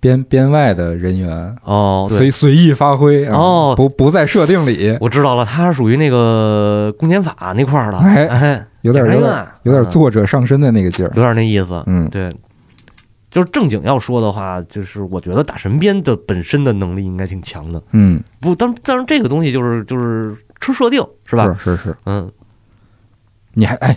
[0.00, 4.96] 编编外的人员哦，随随意发挥哦，不不在设定里。
[5.02, 12.34] 我知道了，他是属于那个公检法那块儿的，哎哎，有点有点有点作者上身的那个劲儿，有点那意思，嗯，对。
[13.30, 17.82] 就是正经要说的话，就是我觉得打神鞭的本身的能力应该挺强的。
[17.92, 21.44] 嗯，不，但但是这个东西就是就是吃设定是吧？
[21.62, 22.30] 是是是，嗯。
[23.54, 23.96] 你还哎，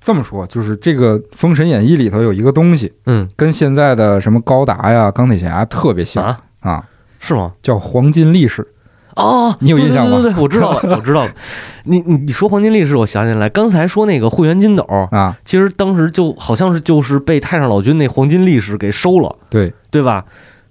[0.00, 6.86] 这么说，就是这个《封神演义》里头有一个东西，嗯，跟现在的什么高达呀、钢铁侠特别像啊，
[7.18, 7.54] 是吗？
[7.62, 8.66] 叫黄金力士。
[9.18, 10.18] 哦，你有印象吗？
[10.22, 11.32] 对对对，我知道了， 我知道了。
[11.84, 20.24] 你你你说黄金力士，我想起来，刚才说那个会员金斗啊，其实当时就好像是就是被太上老君那黄金力士给收了，对对吧？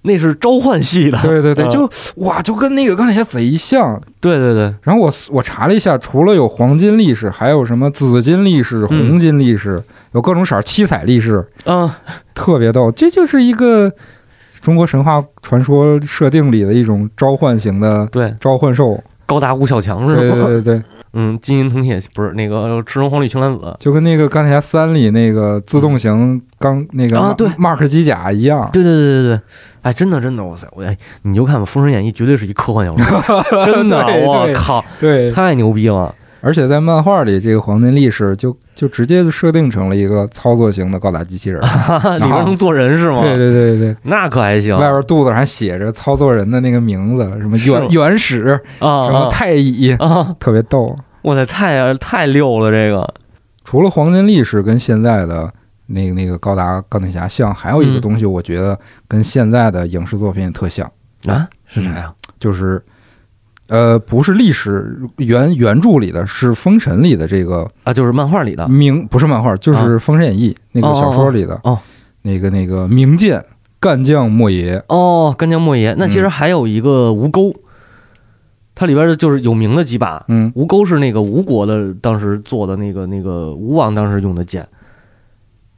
[0.03, 4.73] 那是召唤系的，对对对，就哇，就跟那个钢铁侠贼像，对对对。
[4.83, 9.83] 然后我我查了一下，除了有黄金力士，还有什么紫金力士、红金力士，
[10.13, 11.89] 有各种色七彩力士，嗯，
[12.33, 12.89] 特别逗。
[12.91, 13.91] 这就是一个
[14.67, 18.33] 中国神话传说设定里的一种召唤型的对。
[18.37, 20.21] 召唤兽，高达吴小强是吧？
[20.21, 27.47] 对对对对， 嗯，金银铜铁不是那个赤橙黄绿青蓝紫，就跟那个钢铁侠三里那个自动型钢那个啊对。
[27.51, 28.69] Mark 机甲一样。
[28.73, 29.41] 对对对对对，
[29.83, 36.13] 哎，真的真的，哇塞，我哎，你就看吧，《封神演义》绝对是一科幻小说， 真的，我靠，对，太牛逼了。
[36.47, 41.61] 而且在漫画里，这个黄金力士就就直接就设定成了一个操作型的高达机器人。
[42.21, 43.19] 里边能做人是吗？
[43.19, 44.73] 对对对对，那可还行。
[44.77, 50.33] 外边肚子上还写着操作人的那个名字，什么原原始，啊什么太乙，啊！
[50.39, 50.95] 特别逗。
[51.21, 53.13] 我操，太太溜了这个。
[53.65, 55.51] 除了黄金力士跟现在的
[55.87, 60.89] 那个那个高达钢铁侠像，还有一个嗯东西，我觉得跟现在的影视作品也特像，
[61.25, 62.13] 啊，是啥呀？
[62.39, 62.81] 就是。
[63.67, 71.79] 呃，不是历史原原著里的，是《封神》里的这个啊，就是漫画里的名，不是漫画，就是《封神演义》那个小说里的哦哦
[72.21, 73.43] 那个那个名剑
[73.79, 74.81] 干将莫邪。
[74.87, 75.93] 哦，干将莫邪。
[75.97, 77.53] 那其实嗯还有一个吴钩，
[78.73, 80.23] 它里边的就是有名的几把。
[80.27, 84.67] 嗯，吴钩是那个吴国的当时做的那个那个吴王当时用的剑，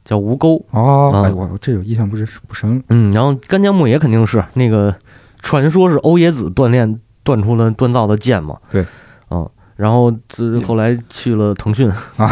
[0.04, 0.64] 叫吴钩。
[0.70, 2.82] 哦，啊哎，我我这有印象不是不深。
[2.88, 4.94] 嗯，然后干将莫邪肯定是那个
[5.40, 8.56] 传说是欧冶子锻炼锻出了锻造的剑嘛。
[8.70, 8.84] 对，
[9.30, 12.30] 嗯，然后这后来去了腾讯啊，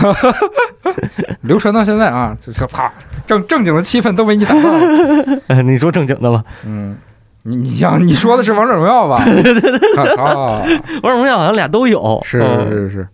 [1.42, 2.90] 流传到现在啊，这这操，
[3.26, 5.42] 正正经的气氛都被你打断了。
[5.48, 6.44] 哎， 你说正经的吧？
[6.64, 6.96] 嗯，
[7.42, 9.22] 你你想你说的是王者荣耀吧？
[9.24, 10.14] 对对对对。
[10.16, 10.62] 啊，
[11.02, 12.20] 王者荣耀好像俩都有。
[12.24, 13.08] 是嗯是是是，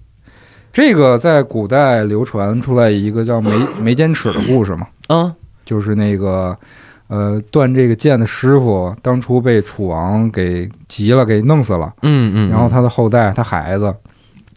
[0.72, 3.51] 这个在古代流传出来一个叫眉
[3.81, 5.33] 眉间尺的故事嘛，嗯
[5.64, 6.57] 就是那个
[7.09, 11.93] 呃断这个剑的师傅当初被楚王给急了，给弄死了。
[12.03, 13.95] 嗯嗯，然后他的后代，他孩子，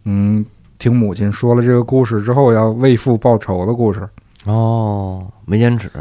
[0.05, 0.45] 嗯，
[0.79, 4.07] 听母亲说了这个故事之后，要为父报仇的故事
[4.45, 5.91] 哦，没坚持，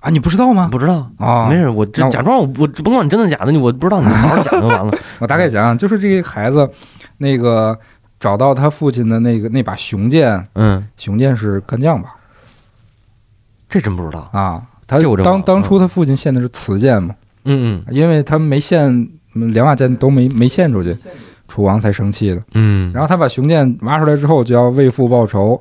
[0.00, 0.68] 啊，你不知道吗？
[0.70, 1.10] 不知道。
[1.18, 4.96] 啊，没事，我这假装我我甭管你真的假的，你我不知道，你好好讲就完了。
[5.18, 6.70] 我大概讲讲，就是这个孩子，
[7.18, 7.76] 那个
[8.20, 12.14] 找到他父亲的那个那把雄剑，嗯，雄剑是干将吧？
[13.68, 14.28] 这真不知道。
[14.32, 17.14] 啊，他当当初他父亲献的是雌剑嘛，
[17.44, 18.86] 嗯因为他没献
[19.34, 20.96] 嗯两把剑都没没献出去，
[21.48, 22.42] 楚王才生气的。
[22.92, 25.60] 然后他把雄剑挖出来之后，就要为父报仇。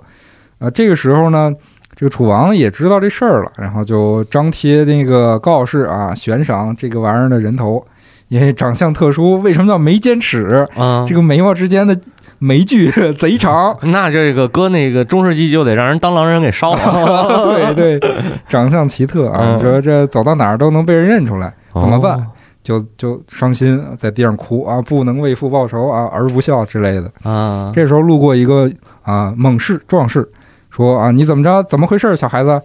[0.59, 1.53] 啊，这个时候呢，
[1.95, 7.85] 这个楚王也知道这事儿了，然后就张贴那个告示啊，悬赏这个玩意儿的人头，
[8.29, 9.39] 因为长相特殊。
[9.41, 10.65] 为什么叫眉间尺？
[10.77, 11.99] 啊，这个眉毛之间的
[12.39, 13.77] 眉距贼长。
[13.83, 17.73] 那这个搁那个中世纪就得让人当狼人给烧了。
[17.75, 18.09] 对对，
[18.47, 19.39] 长相奇特啊！
[19.41, 22.17] 嗯你说这走到哪儿都能被人认出来，怎么办？
[22.17, 22.27] 哦
[22.65, 27.11] 就就伤心，在地上哭啊，不能为父报仇啊，儿不孝之类的。
[27.21, 27.71] 啊？
[27.71, 28.67] 这时候路过一个
[29.03, 30.27] 啊猛士壮士，
[30.71, 31.61] 说啊你怎么着？
[31.69, 32.59] 怎么回事，小孩子？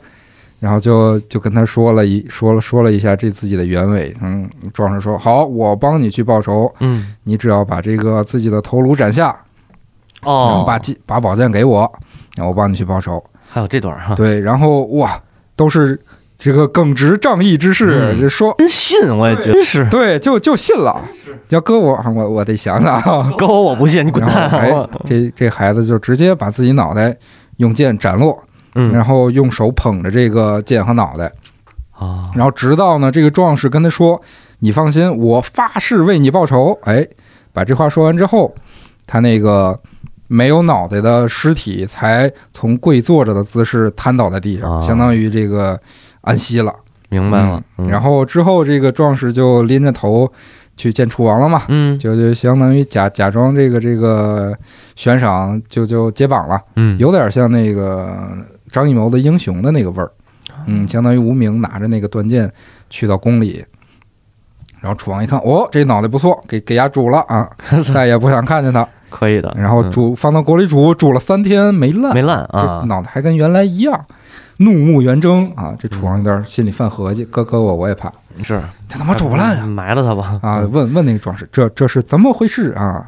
[0.58, 4.16] 然后就就跟他说了一说了说了一下这自己的原委。
[4.22, 9.36] 嗯，壮士说好，我帮你去报仇，嗯你只要把这个自己的头颅斩下，
[10.22, 11.80] 哦，把剑把宝剑给我，
[12.36, 13.22] 然后我帮你去报仇。
[13.48, 15.20] 还有这段哈，对，然后哇，
[15.56, 16.00] 都是
[16.38, 19.88] 这个耿直仗义之士，嗯就说真信，我也觉得真是。
[19.90, 21.02] 对，就就信了。
[21.48, 23.30] 要搁我，我我得想想啊。
[23.36, 24.48] 搁我我不信，你滚蛋！
[24.50, 24.70] 哎，
[25.04, 27.16] 这这孩子就直接把自己脑袋
[27.56, 28.40] 用剑斩落，
[28.76, 31.24] 嗯然后用手捧着这个剑和脑袋，
[31.90, 34.20] 啊，然后直到呢这个壮士跟他说
[34.60, 37.04] ：“你放心，我发誓为你报仇。”哎，
[37.52, 38.54] 把这话说完之后，
[39.08, 39.76] 他那个
[40.32, 45.78] 没有脑袋的尸体才从跪坐着的姿势瘫倒在地上，啊相当于这个
[46.20, 46.72] 安息了。
[47.08, 47.60] 明白了。
[47.78, 50.32] 嗯然后之后这个壮士就拎着头
[50.76, 54.56] 去见楚王了嘛，嗯就就相当于假假装这个这个
[54.94, 58.16] 悬赏就就解绑了，嗯，有点像那个
[58.68, 60.12] 张艺谋的《英雄》的那个味儿，
[60.66, 62.48] 嗯，相当于无名拿着那个断剑
[62.88, 63.64] 去到宫里。
[64.80, 67.50] 然后楚王一看，哦，这脑袋不错，给给伢煮了啊，
[67.92, 68.88] 再也不想看见他。
[69.10, 69.52] 可以的。
[69.58, 74.06] 然后嗯煮放到锅里煮，煮了三天没烂，没烂啊这，脑袋还跟原来一样，
[74.58, 75.74] 怒目圆睁啊！
[75.78, 78.10] 这楚王有点心里犯合计，搁搁我我也怕，
[78.42, 79.66] 是他怎么煮不烂呀？
[79.66, 83.04] 埋了他吧啊，问问那个壮士，这这是怎么回事啊？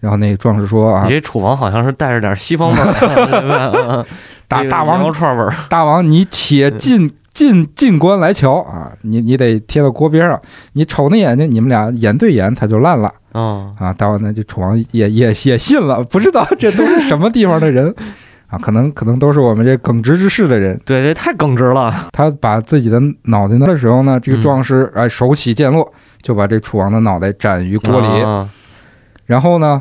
[0.00, 4.04] 然后那个壮士说啊你，这楚王好像是带着点西方味儿，
[4.48, 5.54] 大大王串味儿。
[5.68, 8.92] 大王，你且进进进关来瞧啊！
[9.02, 10.40] 你你得贴到锅边上，
[10.74, 13.92] 你瞅那眼睛，你们俩眼对眼，它就烂了嗯，啊！
[13.92, 17.94] 大王呢，这楚王也也也信了，不知道 这都是什么地方的人
[18.48, 18.58] 啊？
[18.58, 20.78] 可能可能都是我们这耿直之士的人。
[20.84, 22.08] 对，这太耿直了。
[22.12, 28.06] 他把自己的脑袋拿的时候呢，这个壮士哎手起剑落，就把这楚王的脑袋斩于锅里。
[28.22, 28.48] 啊
[29.24, 29.80] 然后呢，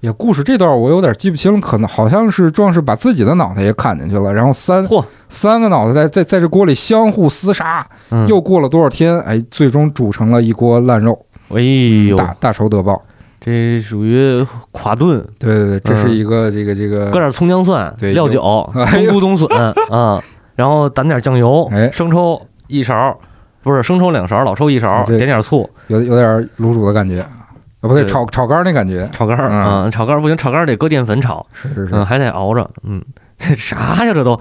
[0.00, 11.18] 呀，故事这段我有点记不清了，可能好像是壮士把自己的脑袋也砍进去了，然后三嚯三个脑袋在在在这锅里相互厮杀，嗯又过了多少天，哎，最终煮成了一锅烂肉，
[11.50, 13.02] 哎呦，大大仇得报。
[13.40, 15.24] 这属于垮炖。
[15.38, 19.48] 对对对，这是一个这个这个，搁点葱姜蒜、料酒、冬菇、冬笋
[19.90, 20.20] 啊，
[20.56, 23.16] 然后打点酱油、生抽一勺，
[23.62, 26.26] 不是生抽两勺，老抽一勺，点点醋，有有点
[26.58, 27.37] 卤煮的感觉啊，
[27.80, 33.02] 不对，炒炒肝那感觉，炒肝啊，炒肝不行，炒肝得搁淀粉炒，是是是，还得熬着，嗯，
[33.38, 34.40] 啥呀这都？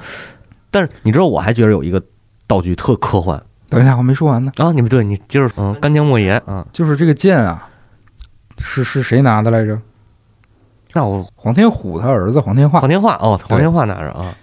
[0.71, 2.01] 但是你知道，我还觉得有一个
[2.47, 3.41] 道具特科幻。
[3.69, 4.51] 等一下，我没说完呢。
[4.57, 7.67] 啊，你们对你接着，嗯，干将莫邪啊，就是这个剑啊，
[8.59, 9.77] 是是谁拿的来着？
[10.93, 14.33] 那我黄天虎他儿子黄天化，黄天化哦，黄天化拿着啊。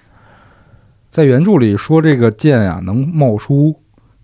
[1.08, 3.74] 在原著里说这个剑呀能冒出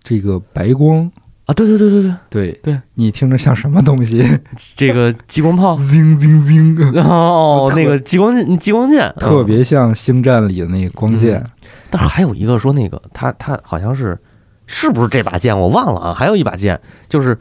[0.01, 1.11] 这个白光
[1.51, 4.23] 啊，对对对对对对对，你听着像什么东西？
[4.77, 11.43] 这个激光炮，叮叮叮，哦， 那个激光激光剑，特别像星战里的那个光剑。
[11.89, 14.17] 但是还有一个说那个他他好像是。
[14.73, 16.13] 是不是这把剑我忘了啊？
[16.13, 16.79] 还有一把剑，
[17.09, 17.37] 就是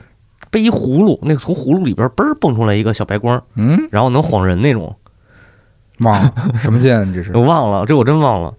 [0.51, 4.97] 背一葫芦，那个从葫芦里边嘣儿蹦出来一个小白光，嗯，然后能晃人那种。
[6.01, 7.13] 忘了什么剑？
[7.13, 8.53] 这是我 忘了，这我真忘了。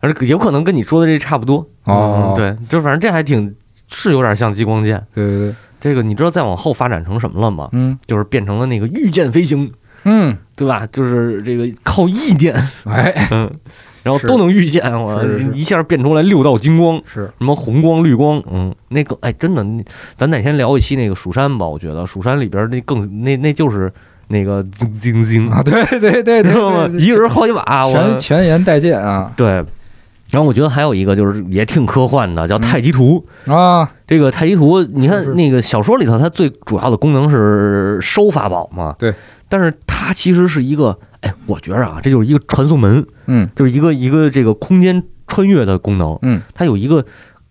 [0.00, 2.34] 而且有可能跟你说的这差不多哦。
[2.36, 3.54] 对，就反正这还挺
[3.90, 5.02] 是有点像激光剑。
[5.14, 7.68] 对对对，这个你知道再往后发展成什么了吗？
[7.72, 9.72] 嗯，就是变成了那个御剑飞行。
[10.04, 10.86] 嗯，对吧？
[10.90, 13.50] 就是这个靠意电，哎， 嗯。
[14.02, 15.22] 然后都能遇见我，
[15.52, 19.62] 一下变出来六道金光，是什么红光、绿光，嗯，那个哎，真的，
[20.16, 21.66] 咱哪天聊一期那个蜀山吧？
[21.68, 23.92] 我觉得蜀山里边那更那那就是
[24.28, 26.88] 那个晶晶晶啊，对对对，知道吗？
[26.98, 27.62] 一个人好几把，
[27.92, 29.30] 全全员带剑啊。
[29.36, 29.62] 对，
[30.30, 33.26] 然后我觉得还有一个就是也挺科幻的，叫太极图。
[33.46, 33.90] 啊。
[34.06, 38.94] 这个太极图，你看那个小说里头，它最主要的功能是收法宝嘛。
[38.98, 39.14] 对，
[39.48, 40.98] 但是它其实是一个。
[41.20, 47.04] 哎，我觉着啊，这就是一个传送门，嗯，就是一个一个这个空间穿越的功能，嗯，它有一个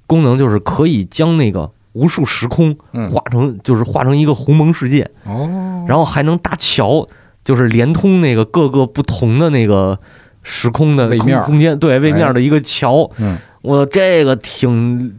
[0.07, 2.75] 功能就是可以将那个无数时空
[3.11, 7.07] 化成，就是化成一个鸿蒙世界，哦，然后还能搭桥，
[7.45, 9.99] 就是连通那个各个不同的那个
[10.49, 15.13] 时空的位面空间，对，位面的一个桥，嗯，我这个挺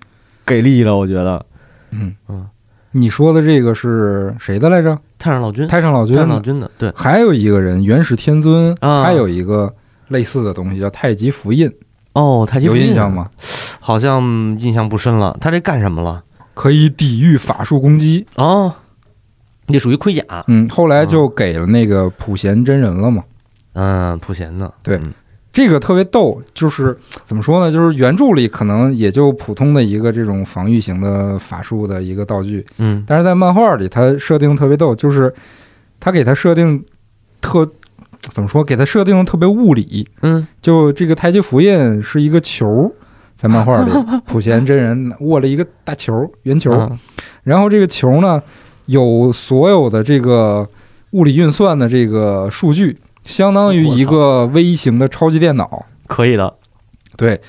[0.44, 1.46] 给力的，我觉得，
[1.92, 2.46] 嗯嗯。
[2.92, 4.98] 你说的这个是谁的来着？
[5.16, 5.68] 太上老君。
[5.68, 6.12] 太上老君。
[6.16, 6.68] 太上老君的。
[6.76, 6.92] 对。
[6.96, 9.72] 还有一个人，元始天尊，他有一个
[10.08, 11.72] 类似的东西，叫太极符印。
[12.14, 13.30] 哦，太极符印有印象吗？
[13.78, 14.20] 好像
[14.58, 15.38] 印象不深了。
[15.40, 16.20] 他这干什么了？
[16.52, 18.26] 可以抵御法术攻击。
[18.34, 18.74] 哦，
[19.68, 20.24] 那属于盔甲。
[20.48, 23.22] 嗯，后来就给了那个普贤真人了嘛。
[23.74, 24.74] 嗯，普贤的。
[24.82, 25.00] 对。
[25.62, 27.70] 这个特别逗，就是 怎么说呢？
[27.70, 35.30] 就是原著里可能也就普通的一个这种防御型的法术的一个道具，嗯，但是在漫画里，它设定特别逗，就是
[36.00, 36.82] 他给他设定
[37.42, 37.68] 特
[38.20, 38.64] 怎么说？
[38.64, 42.90] 给他设定的特别物理，嗯，就这个太极符印是一个球，
[43.36, 43.92] 在漫画里，
[44.26, 46.90] 普贤真人握了一个大球，圆球，
[47.42, 48.42] 然后这个球呢
[48.86, 50.66] 有所有的这个
[51.10, 52.96] 物理运算的这个数据。
[53.30, 56.52] 相当于一个微型的超级电脑，可以的。
[57.16, 57.40] 对，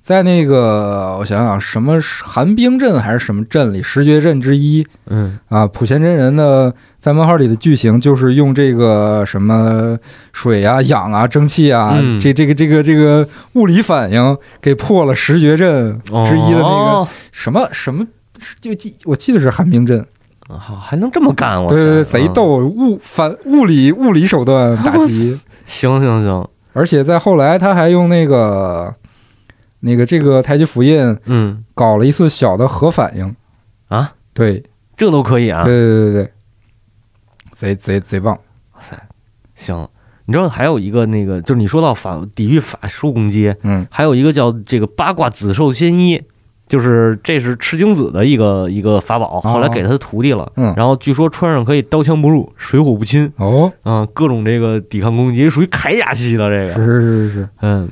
[0.00, 4.86] 在那个我想想，什么寒冰阵还是什么阵里，十绝阵之一。
[5.06, 9.96] 嗯啊，普贤真人的在漫画里的剧情就是用这个什么
[10.32, 18.06] 水啊、氧啊、蒸汽啊，这这个这个这个物理反应给破了十绝阵之一的那个什么什么，
[18.60, 20.04] 就记我记得是寒冰阵。
[20.58, 21.62] 好，还能这么干？
[21.62, 22.58] 我对对对，贼逗！
[22.58, 26.48] 物反物理物理手段打击， 行行行！
[26.72, 28.94] 而且在后来，他还用那个
[29.80, 33.34] 那个这个太极符印，嗯，搞了一次小的核反应
[33.88, 34.12] 啊！
[34.32, 34.62] 对，
[34.96, 35.64] 这都可以啊！
[35.64, 36.32] 对对对对，
[37.52, 38.34] 贼贼贼棒！
[38.74, 38.96] 哇塞，
[39.54, 39.88] 行！
[40.26, 46.22] 你知道还有一个那个，就是你说到法抵御法术攻击，嗯，还有一个叫这个八卦紫寿仙衣。
[46.70, 50.50] 就是这是赤精子的一个一个法宝，后来给他的徒弟了。
[50.54, 53.30] 嗯，然后据说穿上可以刀枪不入，水火不侵。
[53.38, 56.72] 哦，嗯，各种这个抵抗攻击，属于铠甲系的这个。
[56.72, 57.88] 是是是是，嗯。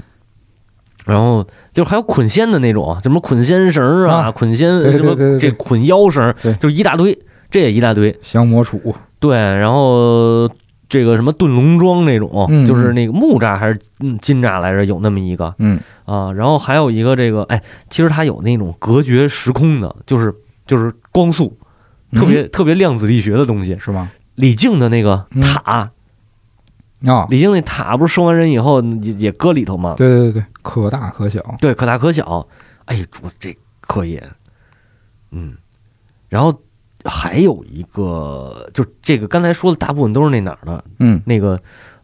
[1.05, 7.18] 然后就是还有捆仙的那种，什么捆仙绳啊，捆仙什么这捆腰绳，就一大堆，
[7.51, 8.16] 这也一大堆。
[8.22, 8.95] 降魔杵。
[9.18, 10.49] 对，然后。
[10.89, 13.78] 这个什么炖龙桩那种，就是那个木栅还是
[14.22, 14.84] 金栅来着？
[14.84, 20.34] 有那么一个，嗯啊，然后还有一个这个，哎，其实它有那种隔绝时空的，就是
[20.66, 21.57] 就是光速，
[22.12, 23.76] 特别特别量子力学的东西？
[24.36, 25.91] 李靖的那个塔
[27.05, 29.95] 啊，李靖那塔不是收完人以后也也搁里头吗？
[29.99, 32.49] 对对对对，可大可小，对，可大可小。
[32.86, 34.18] 哎，我这可以，
[35.32, 35.55] 嗯，
[36.28, 36.59] 然后。
[37.05, 41.59] 还有一个，就这个刚才说的大部分都是那哪儿的，嗯，那个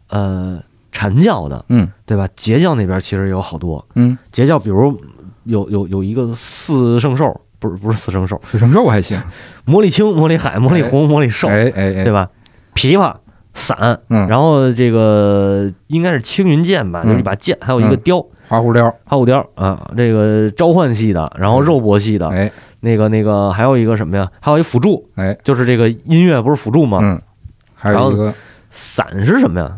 [0.09, 2.27] 呃禅教的，嗯，对吧？
[2.35, 4.97] 截教那边其实有好多，嗯，截教比如
[5.43, 9.21] 有有有一个四圣兽，不是不是四圣兽，四圣兽还行，
[9.65, 12.29] 魔力青、魔力海、魔力红、魔力兽，哎哎哎，对吧？
[12.73, 13.13] 琵琶、
[13.53, 22.51] 伞，然后这个应该是青云剑吧，就是一把剑，还有一个雕，花狐雕，花狐雕啊，这个召唤系的，然后肉搏系的，哎，
[22.85, 24.31] 那个那个还有一个什么呀？
[24.39, 26.99] 还有一辅助，哎，就是这个音乐不是辅助吗？
[27.01, 27.19] 嗯，
[27.73, 28.31] 还有一个
[28.69, 29.77] 伞是什么呀？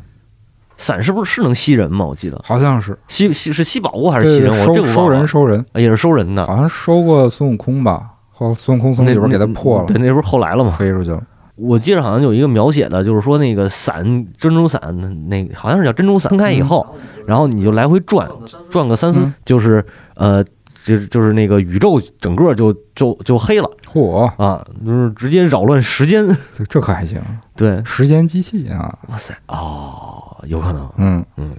[0.75, 2.05] 伞是不是是能吸人吗？
[2.05, 4.51] 我记得好像是吸吸是吸宝物还是吸人？
[4.59, 8.11] 我这个收人收人也是收人的，好像收过孙悟空吧？
[8.31, 10.75] 后孙悟空从里边给他破了，对，那不是后来了吗？
[10.77, 11.23] 飞出去了。
[11.55, 14.03] 我记得好像有一个描写的，就是说那个伞
[14.37, 14.79] 珍珠伞，
[15.27, 16.85] 那好像是叫珍珠伞，分开以后，
[17.25, 18.29] 然后你就来回转，
[18.69, 19.83] 转个三四，就是
[20.13, 20.45] 呃，
[20.87, 23.69] 就就是那个宇宙整个就就就黑了。
[23.85, 27.21] 嚯啊，就是直接扰乱时间，这这可还行？
[27.57, 28.97] 对，时间机器啊！
[29.09, 31.51] 哇塞，哦，有可能，嗯嗯，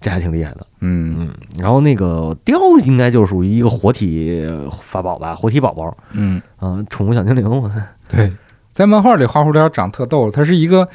[0.00, 1.30] 这还挺厉害的，嗯嗯。
[1.58, 4.42] 然后那个雕应该就属于一个活体
[4.82, 7.74] 法宝吧，活体宝宝，嗯啊，宠物小精灵，我操，
[8.08, 8.32] 对。
[8.72, 10.88] 在漫画里，花狐雕长特逗，它是一个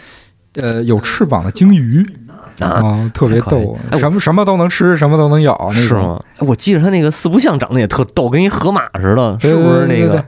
[0.55, 2.05] 呃有翅膀的鲸鱼
[2.59, 6.21] 啊，特别逗，什么什么都能吃，什么都能咬，是吗？
[6.39, 10.23] 我记得它那个四不像长得也特逗，跟一河马似的，是不是那个？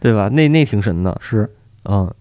[0.00, 0.28] 对吧？
[0.28, 1.50] 那那挺神的，是
[1.84, 2.12] 嗯。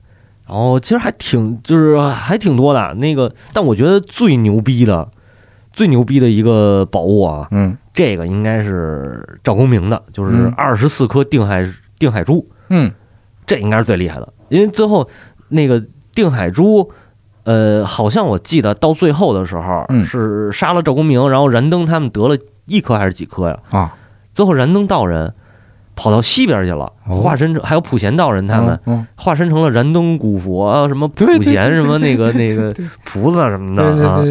[0.46, 5.08] 然后其实还挺就是还挺多的那个，但我觉得最牛逼的、
[5.72, 11.66] 最牛逼的一个宝物啊，嗯，这个应该是赵公明的，就是二十四颗定海
[11.98, 12.92] 定海珠，嗯，
[13.48, 14.34] 这应该是最厉害的。
[14.50, 15.10] 因为最后
[15.48, 15.82] 那个
[16.14, 16.92] 定海珠，
[17.44, 23.60] 呃，好像我记得到最后的时候是杀了赵公明，然后燃灯他们得了一颗还是几颗呀？
[23.72, 23.96] 啊，
[24.34, 25.34] 最后燃灯道人
[25.96, 32.74] 跑到西边去了，化身成还有普贤道人他们化身成了燃灯古佛，什么普贤什么那个那个
[33.04, 34.24] 菩萨什么的啊，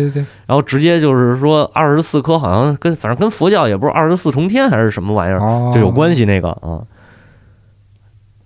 [0.47, 6.83] 然后直接就是说二十四颗好像跟反正跟佛教也不是二十四重天还是什么玩意儿就有关系那个啊。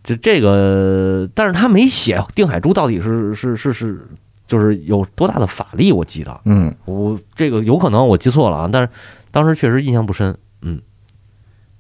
[0.03, 4.07] 就这个，但是他没写定海珠到底是是是是，
[4.47, 5.93] 就是有多大的法力？
[5.93, 8.89] 我记得，嗯，我这个有可能我记错了啊，但是
[9.31, 10.37] 当时确实印象不深。
[10.63, 10.81] 嗯，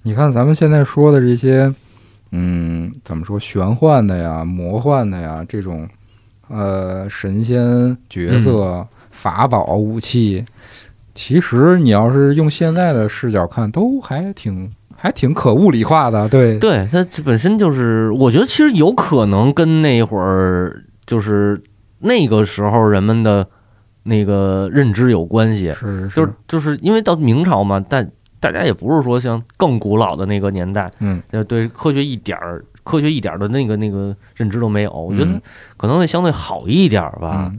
[0.02, 1.72] 你看咱们现在说的这些，
[2.32, 5.88] 嗯，怎么说玄幻的呀、魔幻的呀这种，
[6.48, 10.44] 呃，神仙角色、法宝、武器，
[11.14, 14.70] 其实你要是用现在的视角看，都还挺。
[14.98, 21.62] 还挺可物理化的，对，对，它本身就是，我觉得其实有可能跟那会儿就是
[21.98, 23.46] 那个时候人们的
[24.02, 35.40] 那个认知有关系，是，就是就是因为到明朝嘛，但大家也不是说像更古老的那个年代，嗯，对科学一点儿科学一点的那个那个认知都没有，我觉得
[35.76, 37.50] 可能会相对好一点吧。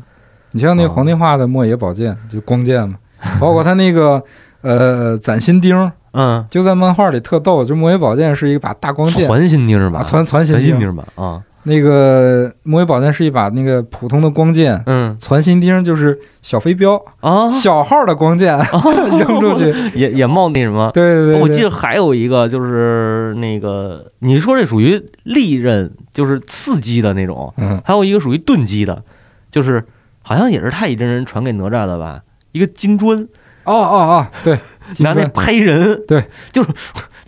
[0.52, 2.96] 你像那皇帝画的莫邪宝剑，就光剑嘛，
[3.40, 4.24] 包括他那个
[4.62, 5.92] 呃攒心钉。
[6.14, 10.02] 嗯，就在漫画里特逗，就魔鬼宝剑是一把大光剑，攒心钉是吧？
[10.02, 11.06] 传传心钉吧？
[11.14, 18.66] 啊，那个魔鬼宝剑是一把那个普通的光剑，嗯，攒心钉就是小飞镖啊，小号的光剑啊
[19.20, 19.76] 扔出去。
[19.94, 20.90] 也也冒那什么？
[20.94, 29.04] 对对对，我记得还有一个就是那个，你说这属于利刃，就是刺击的那种，嗯，还有一个属于钝击的，
[29.52, 29.84] 就是
[30.22, 32.22] 好像也是太乙真人传给哪吒的吧？
[32.54, 33.28] 一个金砖。
[33.66, 34.58] 哦哦哦，对，
[35.00, 36.70] 拿那拍人，对，就是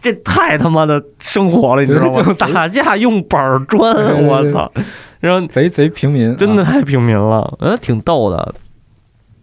[0.01, 2.33] 这太他妈的生活了，你知道吗？
[2.53, 3.93] 打架用板砖，
[4.25, 4.71] 我操！
[5.19, 8.55] 然后贼贼平民，真的太平民了，嗯，挺逗的。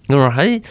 [0.08, 0.46] 就是还《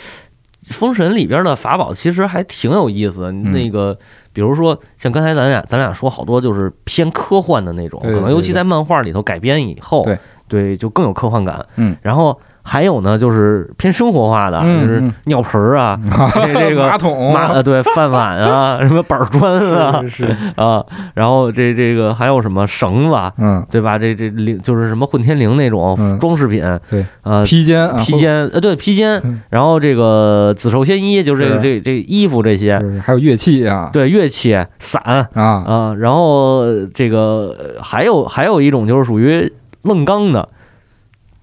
[0.70, 3.32] 封神》里边的法宝，其实还挺有意思。
[3.32, 3.98] 那个，
[4.34, 10.18] 比如说像刚才咱俩咱俩说好多就是偏科幻的那种，可能尤其在漫画里头改编以后，对
[10.48, 11.66] 对，就更有科幻感。
[11.76, 12.40] 嗯，然后。
[12.68, 16.00] 还有呢，就是偏生活化的，就是尿盆儿啊，
[16.52, 20.26] 这个马桶马呃对饭碗啊， 什么板砖啊，是
[20.58, 24.00] 啊，然后这这个还有什么绳子，嗯，对吧？
[24.00, 35.02] 这这铃就是什么混天绫那种装饰品，对，呃，披肩披肩呃对披肩，然后这个紫寿仙衣，就是这这这衣服这些，还有乐器啊，对乐器伞
[35.36, 35.64] 啊。
[35.66, 39.52] 啊，然后这个还有还有一种就是属于
[39.84, 40.50] 愣钢的。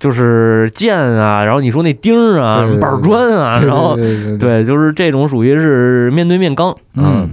[0.03, 3.95] 就是剑啊，然后你说那钉儿啊，板砖啊，然后
[4.41, 7.33] 对，就是这种属于是面对面刚，嗯，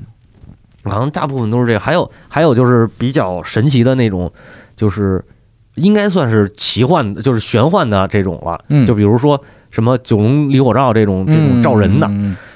[0.83, 1.79] 好像大部分都是这个。
[1.79, 4.31] 还有还有就是比较神奇的那种，
[4.75, 5.25] 就是
[5.73, 8.63] 应该算是奇幻的，就是玄幻的这种了。
[8.85, 9.41] 就比如说
[9.71, 12.07] 什么九龙离火罩这种这种照人的，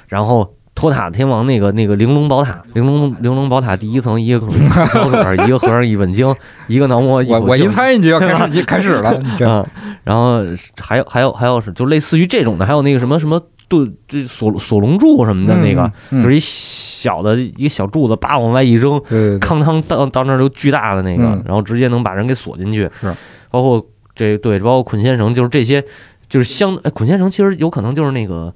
[0.07, 0.53] 然后。
[0.75, 6.35] 托塔天王那个那个玲珑宝塔，玲珑玲珑宝塔第一层一个高腿， 一个和尚一本经，
[6.65, 7.23] 一个挠摸。
[7.29, 9.15] 我我一猜你就要开始， 你开始了。
[9.39, 9.63] 嗯，
[10.03, 10.41] 然后
[10.79, 22.89] 还有还有还有是就类似于这种的，还有那个什么什么盾，这锁锁龙柱什么的那个，就是一小的一个小柱子，叭往外一扔，对，康当到到那儿就巨大的那个，然后直接能把人给锁进去。
[22.99, 23.13] 是，
[23.49, 23.85] 包括
[24.15, 25.83] 这对，包括捆仙绳，就是这些，
[26.27, 28.53] 就是相哎，捆仙绳其实有可能就是那个。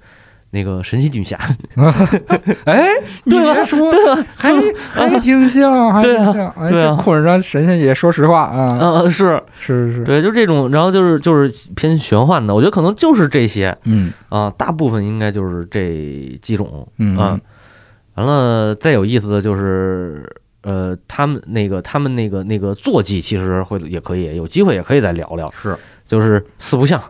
[0.52, 1.38] 那个神奇女侠，
[2.66, 2.88] 哎，
[3.26, 3.62] 对吧？
[3.64, 3.92] 说？
[4.36, 4.52] 还
[4.90, 6.48] 还挺像，还挺像。
[6.58, 17.16] 哎，这捆上神仙姐，说实话啊，嗯，是是是，对，就这种，然后就是就是偏玄幻的，我觉得可能就是这些，嗯啊，大部分应该就是这几种，嗯，
[18.16, 20.26] 完了，再有意思的就是，
[20.64, 27.02] 呃，他们那个他们那个那个坐骑，其实会也可以有机会也可以再聊聊，是，就是四不像。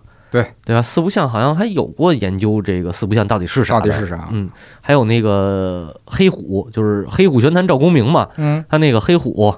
[0.42, 0.82] 对对吧？
[0.82, 3.80] 四不像好像还有过研究，这个四不像到底是啥？
[3.80, 4.28] 到底是啥？
[4.32, 4.50] 嗯，
[4.82, 8.28] 还有那个黑虎，就是黑虎玄坛赵公明嘛。
[8.38, 9.56] 嗯，他那个黑虎，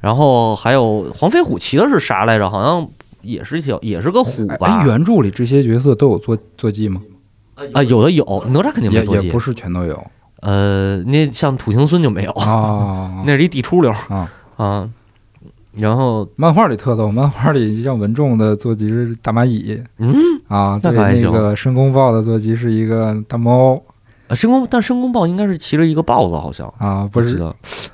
[0.00, 2.50] 然后还有黄飞虎骑的是啥来着？
[2.50, 2.86] 好像
[3.22, 4.84] 也是小，也是个虎吧？
[4.86, 7.00] 原著里这些角色都有坐坐骑吗？
[7.72, 10.00] 啊，有的有，哪吒肯定没坐骑，也不是全都有。
[10.40, 14.88] 呃，那像土行孙就没有啊， 那是一地出溜啊啊。
[15.78, 20.12] 然后漫画里特逗，漫画里像文仲的坐骑是大蚂蚁，嗯？
[20.48, 23.80] 啊，对，那个申公豹的坐骑是一个大猫，
[24.26, 26.66] 啊，申公但申公豹应该是骑着一个豹子，好像。
[26.78, 27.36] 啊，不是，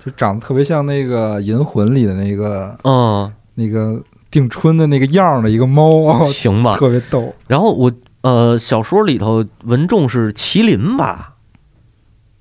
[0.04, 7.34] 就长得特别像那个银魂里的那个，嗯，那个定春的那个样的一个猫，行吧，特别逗。
[7.48, 11.34] 然后我呃，小说里头文仲是麒麟吧？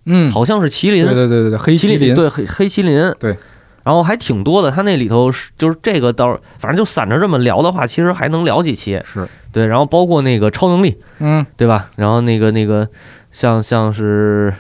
[0.06, 3.38] 嗯，好像是麒麟，对对对对对，黑麒麟，对黑黑麒麟，对。
[3.84, 9.02] 然后还挺多的，他那里头是就是这个倒，反正就散着这么聊的话，其实还能聊几期。
[9.04, 11.92] 是对，然后包括那个超能力，嗯，对吧？
[11.96, 12.88] 然后那个那个
[13.32, 14.54] 像像是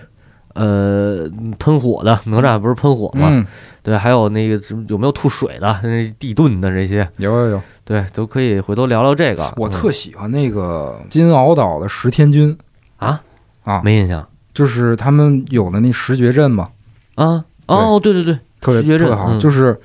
[0.54, 3.46] 呃喷火的哪吒不是喷火吗？
[3.82, 7.08] 对，还有那个有没有吐水的、那地遁的这些？
[7.18, 9.54] 有有有，对，都可以回头聊聊这个。
[9.58, 12.58] 我特喜欢那个金鳌岛的石天君
[12.98, 13.22] 啊
[13.64, 16.70] 啊，没印象，就是他们有的那十绝阵嘛。
[17.16, 18.38] 啊哦，对对对。
[18.64, 19.78] 特别特别好，就是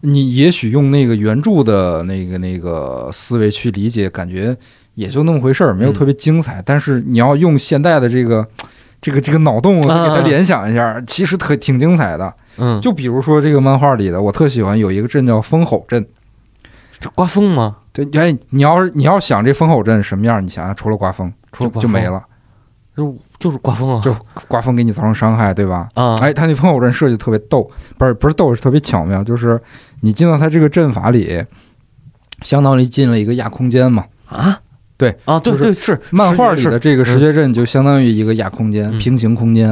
[0.00, 4.56] 你也许用那个原著的那个那个思维去理解，感觉
[4.94, 6.62] 也就那么回事儿，没有特别精彩。
[6.66, 8.46] 但是你要用现代的这个
[9.00, 12.34] 这个这个脑洞给它联想一下，其实特挺精彩的。
[12.56, 16.06] 嗯，就比如说这个漫画里的，我特喜欢有一个镇叫风吼镇，
[16.98, 17.76] 这刮风吗？
[17.92, 22.22] 对，哎，你要是你要想这风吼镇什么样，你想想，除了刮风，就就没了。
[22.96, 24.16] 就就是刮风啊，就
[24.48, 25.86] 刮风给你造成伤害，对吧？
[25.92, 29.22] 啊，哎，他那风口阵设计特别逗，不是不是逗，是特别巧妙。
[29.22, 29.60] 就是
[30.00, 31.44] 你进到他这个阵法里，
[32.40, 34.06] 相当于进了一个亚空间嘛。
[34.30, 34.58] 啊，
[34.96, 36.00] 对啊，对对是。
[36.08, 39.68] 漫画里的这个石穴阵就相当于一个亚空间，平行空间。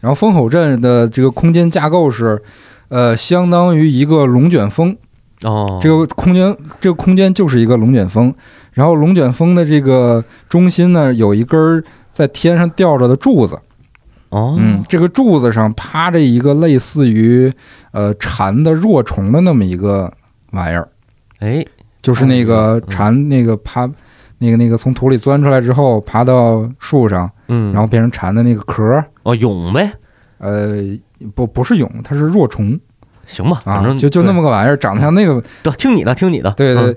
[0.00, 2.42] 然后风口阵的这个空间架构是，
[2.88, 4.96] 呃，相当于一个龙卷风。
[5.42, 8.34] 哦，这个空间这个空间就是一个龙卷风。
[8.72, 11.84] 然后龙卷风的这个中心呢，有一根儿。
[12.12, 13.58] 在天上吊着的柱子，
[14.28, 17.52] 哦，嗯，这个柱子上趴着一个类似于
[17.90, 20.12] 呃蝉的若虫的那么一个
[20.52, 20.86] 玩意儿，
[21.40, 21.64] 哎，
[22.02, 23.90] 就是那个蝉那个爬
[24.38, 29.90] 那个那个从土里钻出来之后爬到树上，嗯，然后变成蝉的那个壳，哦，蛹呗，
[30.38, 30.76] 呃，
[31.34, 32.78] 不不是蛹，它是若虫，
[33.24, 36.96] 行吧，啊，反正就就那么个玩意儿，长得像那个，得听你的，听你的，对对，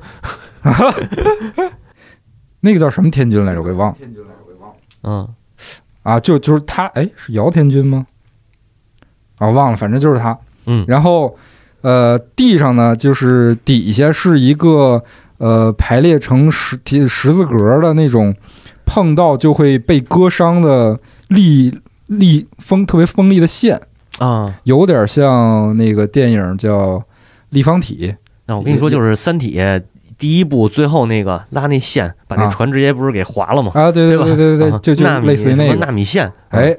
[2.62, 3.62] 那个叫什么天君来着？
[3.62, 3.98] 我给忘了。
[5.08, 5.28] 嗯，
[6.02, 8.08] 啊，就就是他，哎，是姚天军吗？
[9.38, 10.36] 啊，忘了，反正就是他。
[10.66, 11.38] 嗯，然后，
[11.82, 15.04] 呃，地上呢，就是底下是一个
[15.38, 18.36] 呃排列成十十字格的那种，
[18.86, 23.80] 碰到就会被割伤的利利锋特别锋利的线
[24.18, 26.98] 啊，有点像那个电影叫
[27.50, 28.08] 《立方体》。
[28.48, 29.60] 那我跟你说，就是《三体》。
[30.18, 33.72] 第一步，最后那个拉那线，把那船直接不是给划了吗？
[33.76, 36.32] 啊，对对对对对对，就就类似于那个纳米线。
[36.50, 36.76] 哎，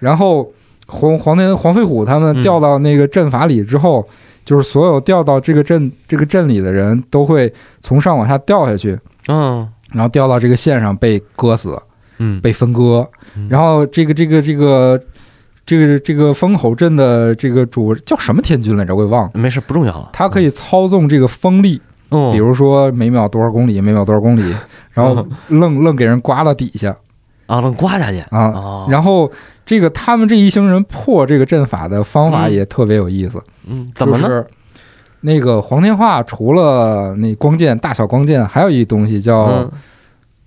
[0.00, 0.52] 然后
[0.86, 4.06] 黄黄天黄飞虎他们掉到那个阵法里之后，
[4.44, 11.80] 就是所有掉到这个阵这个阵里的人都会从上往下掉下去，嗯，然后掉到这个线上被割死，
[12.18, 13.08] 嗯，被分割。
[13.48, 15.00] 然后这个这个这个
[15.64, 18.94] 这个这个风口阵的这个主叫什么天君来着？
[18.94, 19.30] 我给忘了。
[19.32, 20.10] 没事，不重要了。
[20.12, 21.80] 他可以操纵这个风力。
[22.32, 24.54] 比如说每秒多少公里，每秒多少公里，
[24.92, 26.96] 然后愣愣给人刮到底下，
[27.46, 28.20] 啊，愣刮下去。
[28.30, 29.30] 啊，然后
[29.64, 34.44] 这个他们这一行人破这个阵法的方法也特别有意思，嗯，怎么呢？
[35.22, 39.68] 那个黄天化除了那光剑大小光剑，还有一东西叫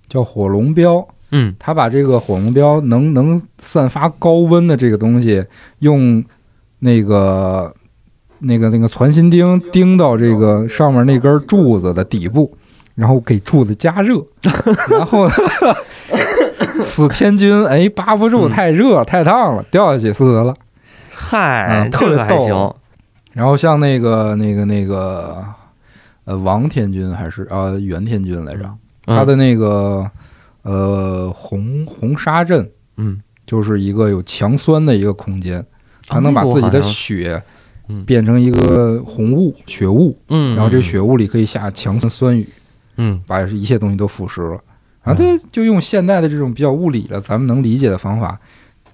[0.08, 5.44] 叫火龙镖，嗯，他把这个火龙镖能能散发高温的这个东西
[5.80, 6.24] 用
[6.78, 7.74] 那个。
[8.40, 12.56] 那个那个攒心钉钉到这个上面那根柱子的底部，
[12.94, 14.24] 然后给柱子加热，
[14.90, 15.28] 然后
[16.82, 20.54] 此天君哎扒不住，太热太烫了，掉下去死了。
[21.10, 22.76] 嗨，特别逗。
[23.32, 25.44] 然后像那个那个那个
[26.24, 28.68] 呃王天君还是啊袁天君来着，
[29.06, 30.08] 他的那个
[30.62, 35.64] 呃红红沙阵，嗯，就是一个有强酸的一个空间，
[36.06, 37.40] 他能把自己的血
[38.06, 42.46] 变成一个红雾血雾，嗯，然后这血雾里可以下强酸酸雨，
[42.96, 44.60] 嗯，把一切东西都腐蚀了。
[45.02, 48.38] 啊，对，就用现代的这种比较物理的、咱们能理解的方法，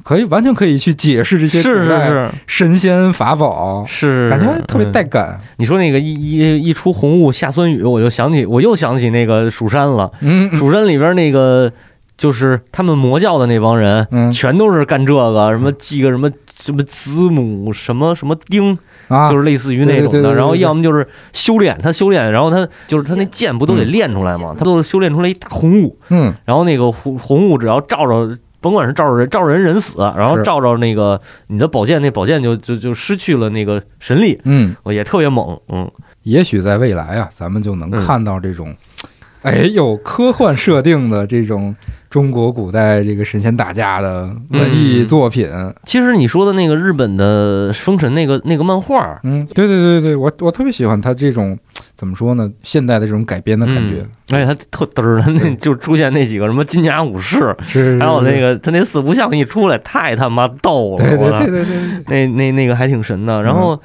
[0.05, 2.31] 可以完全可以去解释这些是是是。
[2.47, 5.41] 神仙法宝，是感觉特别带感。
[5.57, 10.13] 你说那个一一一出红雾下酸雨，我就想起我又想起那个蜀山了。
[10.21, 11.73] 嗯，蜀山里边那个
[12.17, 16.31] 就是他们魔教的那帮人，嗯，全都是干这个，什么记个什么
[16.65, 18.79] 什么子母什么什么丁。
[19.09, 24.57] 啊，就是类似于那种的，然后要么就是修炼，他修炼，然后他就是他那剑不都得练出来吗？
[24.59, 35.87] 他都修炼出来一大红雾，嗯，然后那个红红雾只要照着，甭管是照着人，照着人人死，然后照着那个你的宝剑，那宝剑就就就失去了那个神力，嗯，也特别猛，嗯，
[36.23, 38.75] 也许在未来啊，咱们就能看到这种，
[39.45, 41.75] 哎，有科幻设定的这种。
[42.11, 45.49] 中国古代这个神仙打架的文艺作品，
[45.85, 51.59] 其实你说的那个日本的《封神》那个那个漫画，嗯，对对对对，我我特别喜欢他这种
[51.97, 52.49] 怎么说呢？
[52.63, 63.43] 现代的这种改编的感觉，而且他特嘚儿的，那就出现那几个什么金甲武士，是，还有那个他那四不像一出来，太他妈逗了，对对对对对，那那那个还挺神的。
[63.43, 63.77] 然后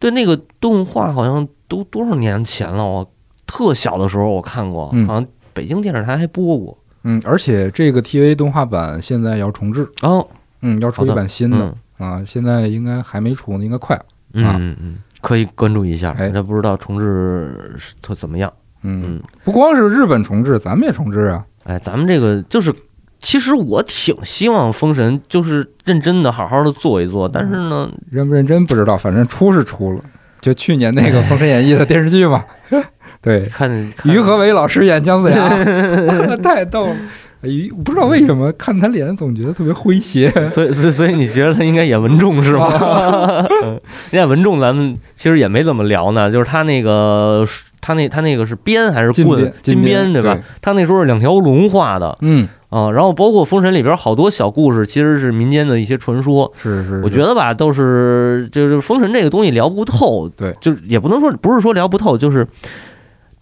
[0.00, 3.08] 对那个动画好像都多少年前了，我
[3.46, 6.76] 特小的时候我看过，好像北京电视台还播过。
[7.04, 10.26] 嗯，而且这个 TV 动画版现在要重置哦，
[10.62, 14.02] 嗯，要出一版新的啊，现在应该还没出呢，应该快了。
[14.32, 16.10] 嗯嗯，可以关注一下。
[16.18, 18.52] 哎，这不知道重置特怎么样？
[18.82, 21.44] 嗯，不光是日本重置，咱们也重置啊。
[21.62, 22.74] 哎，咱们这个就是，
[23.20, 30.00] 其实我挺希望封神就是认真的好好的做一做，但是呢，认不认真不知道，反正出是出了，
[30.40, 32.44] 就去年那个《封神演义》的电视剧嘛。
[33.26, 33.68] 对，看
[34.04, 35.48] 于和伟老师演姜子牙，
[36.38, 36.96] 太逗了。
[37.42, 43.46] 于不知道为什么看他脸总觉得特别诙谐，所以所以所以你觉得他应该演文仲是吗？
[44.12, 47.44] 演文仲咱们其实也没怎么聊呢，就是他那个
[47.80, 49.52] 他那他那个是鞭还是棍？
[49.60, 50.38] 金鞭对吧？
[50.62, 56.50] 他那时候是两条龙画的，嗯啊，然后包括封神里边好多小故事，其实是民间的一些传说。
[56.60, 62.46] 是是，我觉得吧，都是就是封神这个东西聊不透，对，就是也不能说不是说聊不透，就是。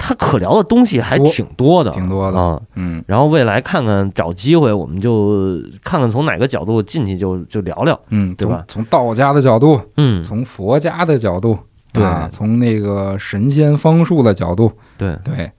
[0.07, 8.63] 他可聊的东西还挺多的，挺多的啊，嗯，然后未来看看找机会，我们就看看从哪个角度进去就就聊聊，嗯，对吧？
[8.69, 11.59] 从道家的角度，嗯，从佛家的角度，
[11.91, 15.17] 对，从那个神仙方术的角度，对。
[15.25, 15.51] 对，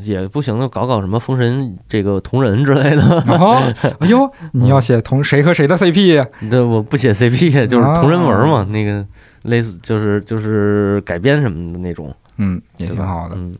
[0.00, 3.20] 也不行，就搞搞什么封神这个同人之类的。
[4.00, 6.26] 哎呦，你要写同谁和谁的 CP？
[6.50, 9.04] 这我不写 CP，就是同人文嘛，那个
[9.42, 13.54] 类似就是就是改编什么的那种，嗯，也挺好的，嗯。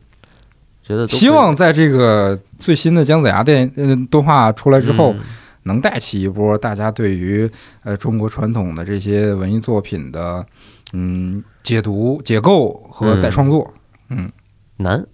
[0.83, 5.15] 觉得希望在这个最新的姜子牙电嗯动画出来之后，
[5.63, 7.49] 能带起一波大家对于
[7.83, 10.45] 呃中国传统的这些文艺作品的
[10.91, 13.73] 嗯解读、解构和再创作。
[14.09, 14.29] 嗯，
[14.77, 15.05] 难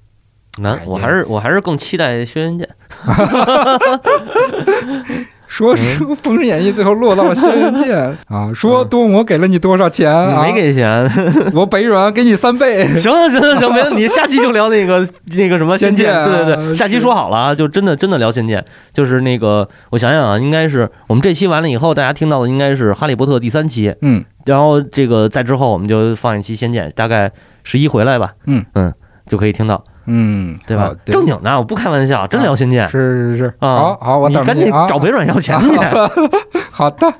[0.58, 2.68] 难，我还是我还是更期待轩辕剑。
[5.50, 7.98] 说说《封神演义》最后落到了轩辕剑
[8.30, 8.52] 啊！
[8.54, 10.44] 说多魔给了你多少钱啊？
[10.44, 11.12] 没给钱，
[11.54, 12.86] 我北软给你三倍。
[13.00, 14.08] 行行行行，没问题。
[14.08, 18.64] 下期就聊那个那个什么仙剑，对对对，下期说好了啊，就真的真的聊仙剑。
[18.94, 27.32] 就是那个，我想想啊，应该是我们这期完了以后，大家听到的应该是《哈利波特》第三期，嗯，然后这个在之后我们就放一期仙剑，大概
[27.64, 28.94] 十一回来吧，嗯嗯，
[29.28, 29.84] 就可以听到。
[30.12, 30.92] 嗯，对吧？
[31.06, 32.88] 正经的，我不开玩笑，真聊新建。
[32.88, 35.78] 是是是，好好，我你赶紧找北软要钱去。
[36.72, 37.14] 好的。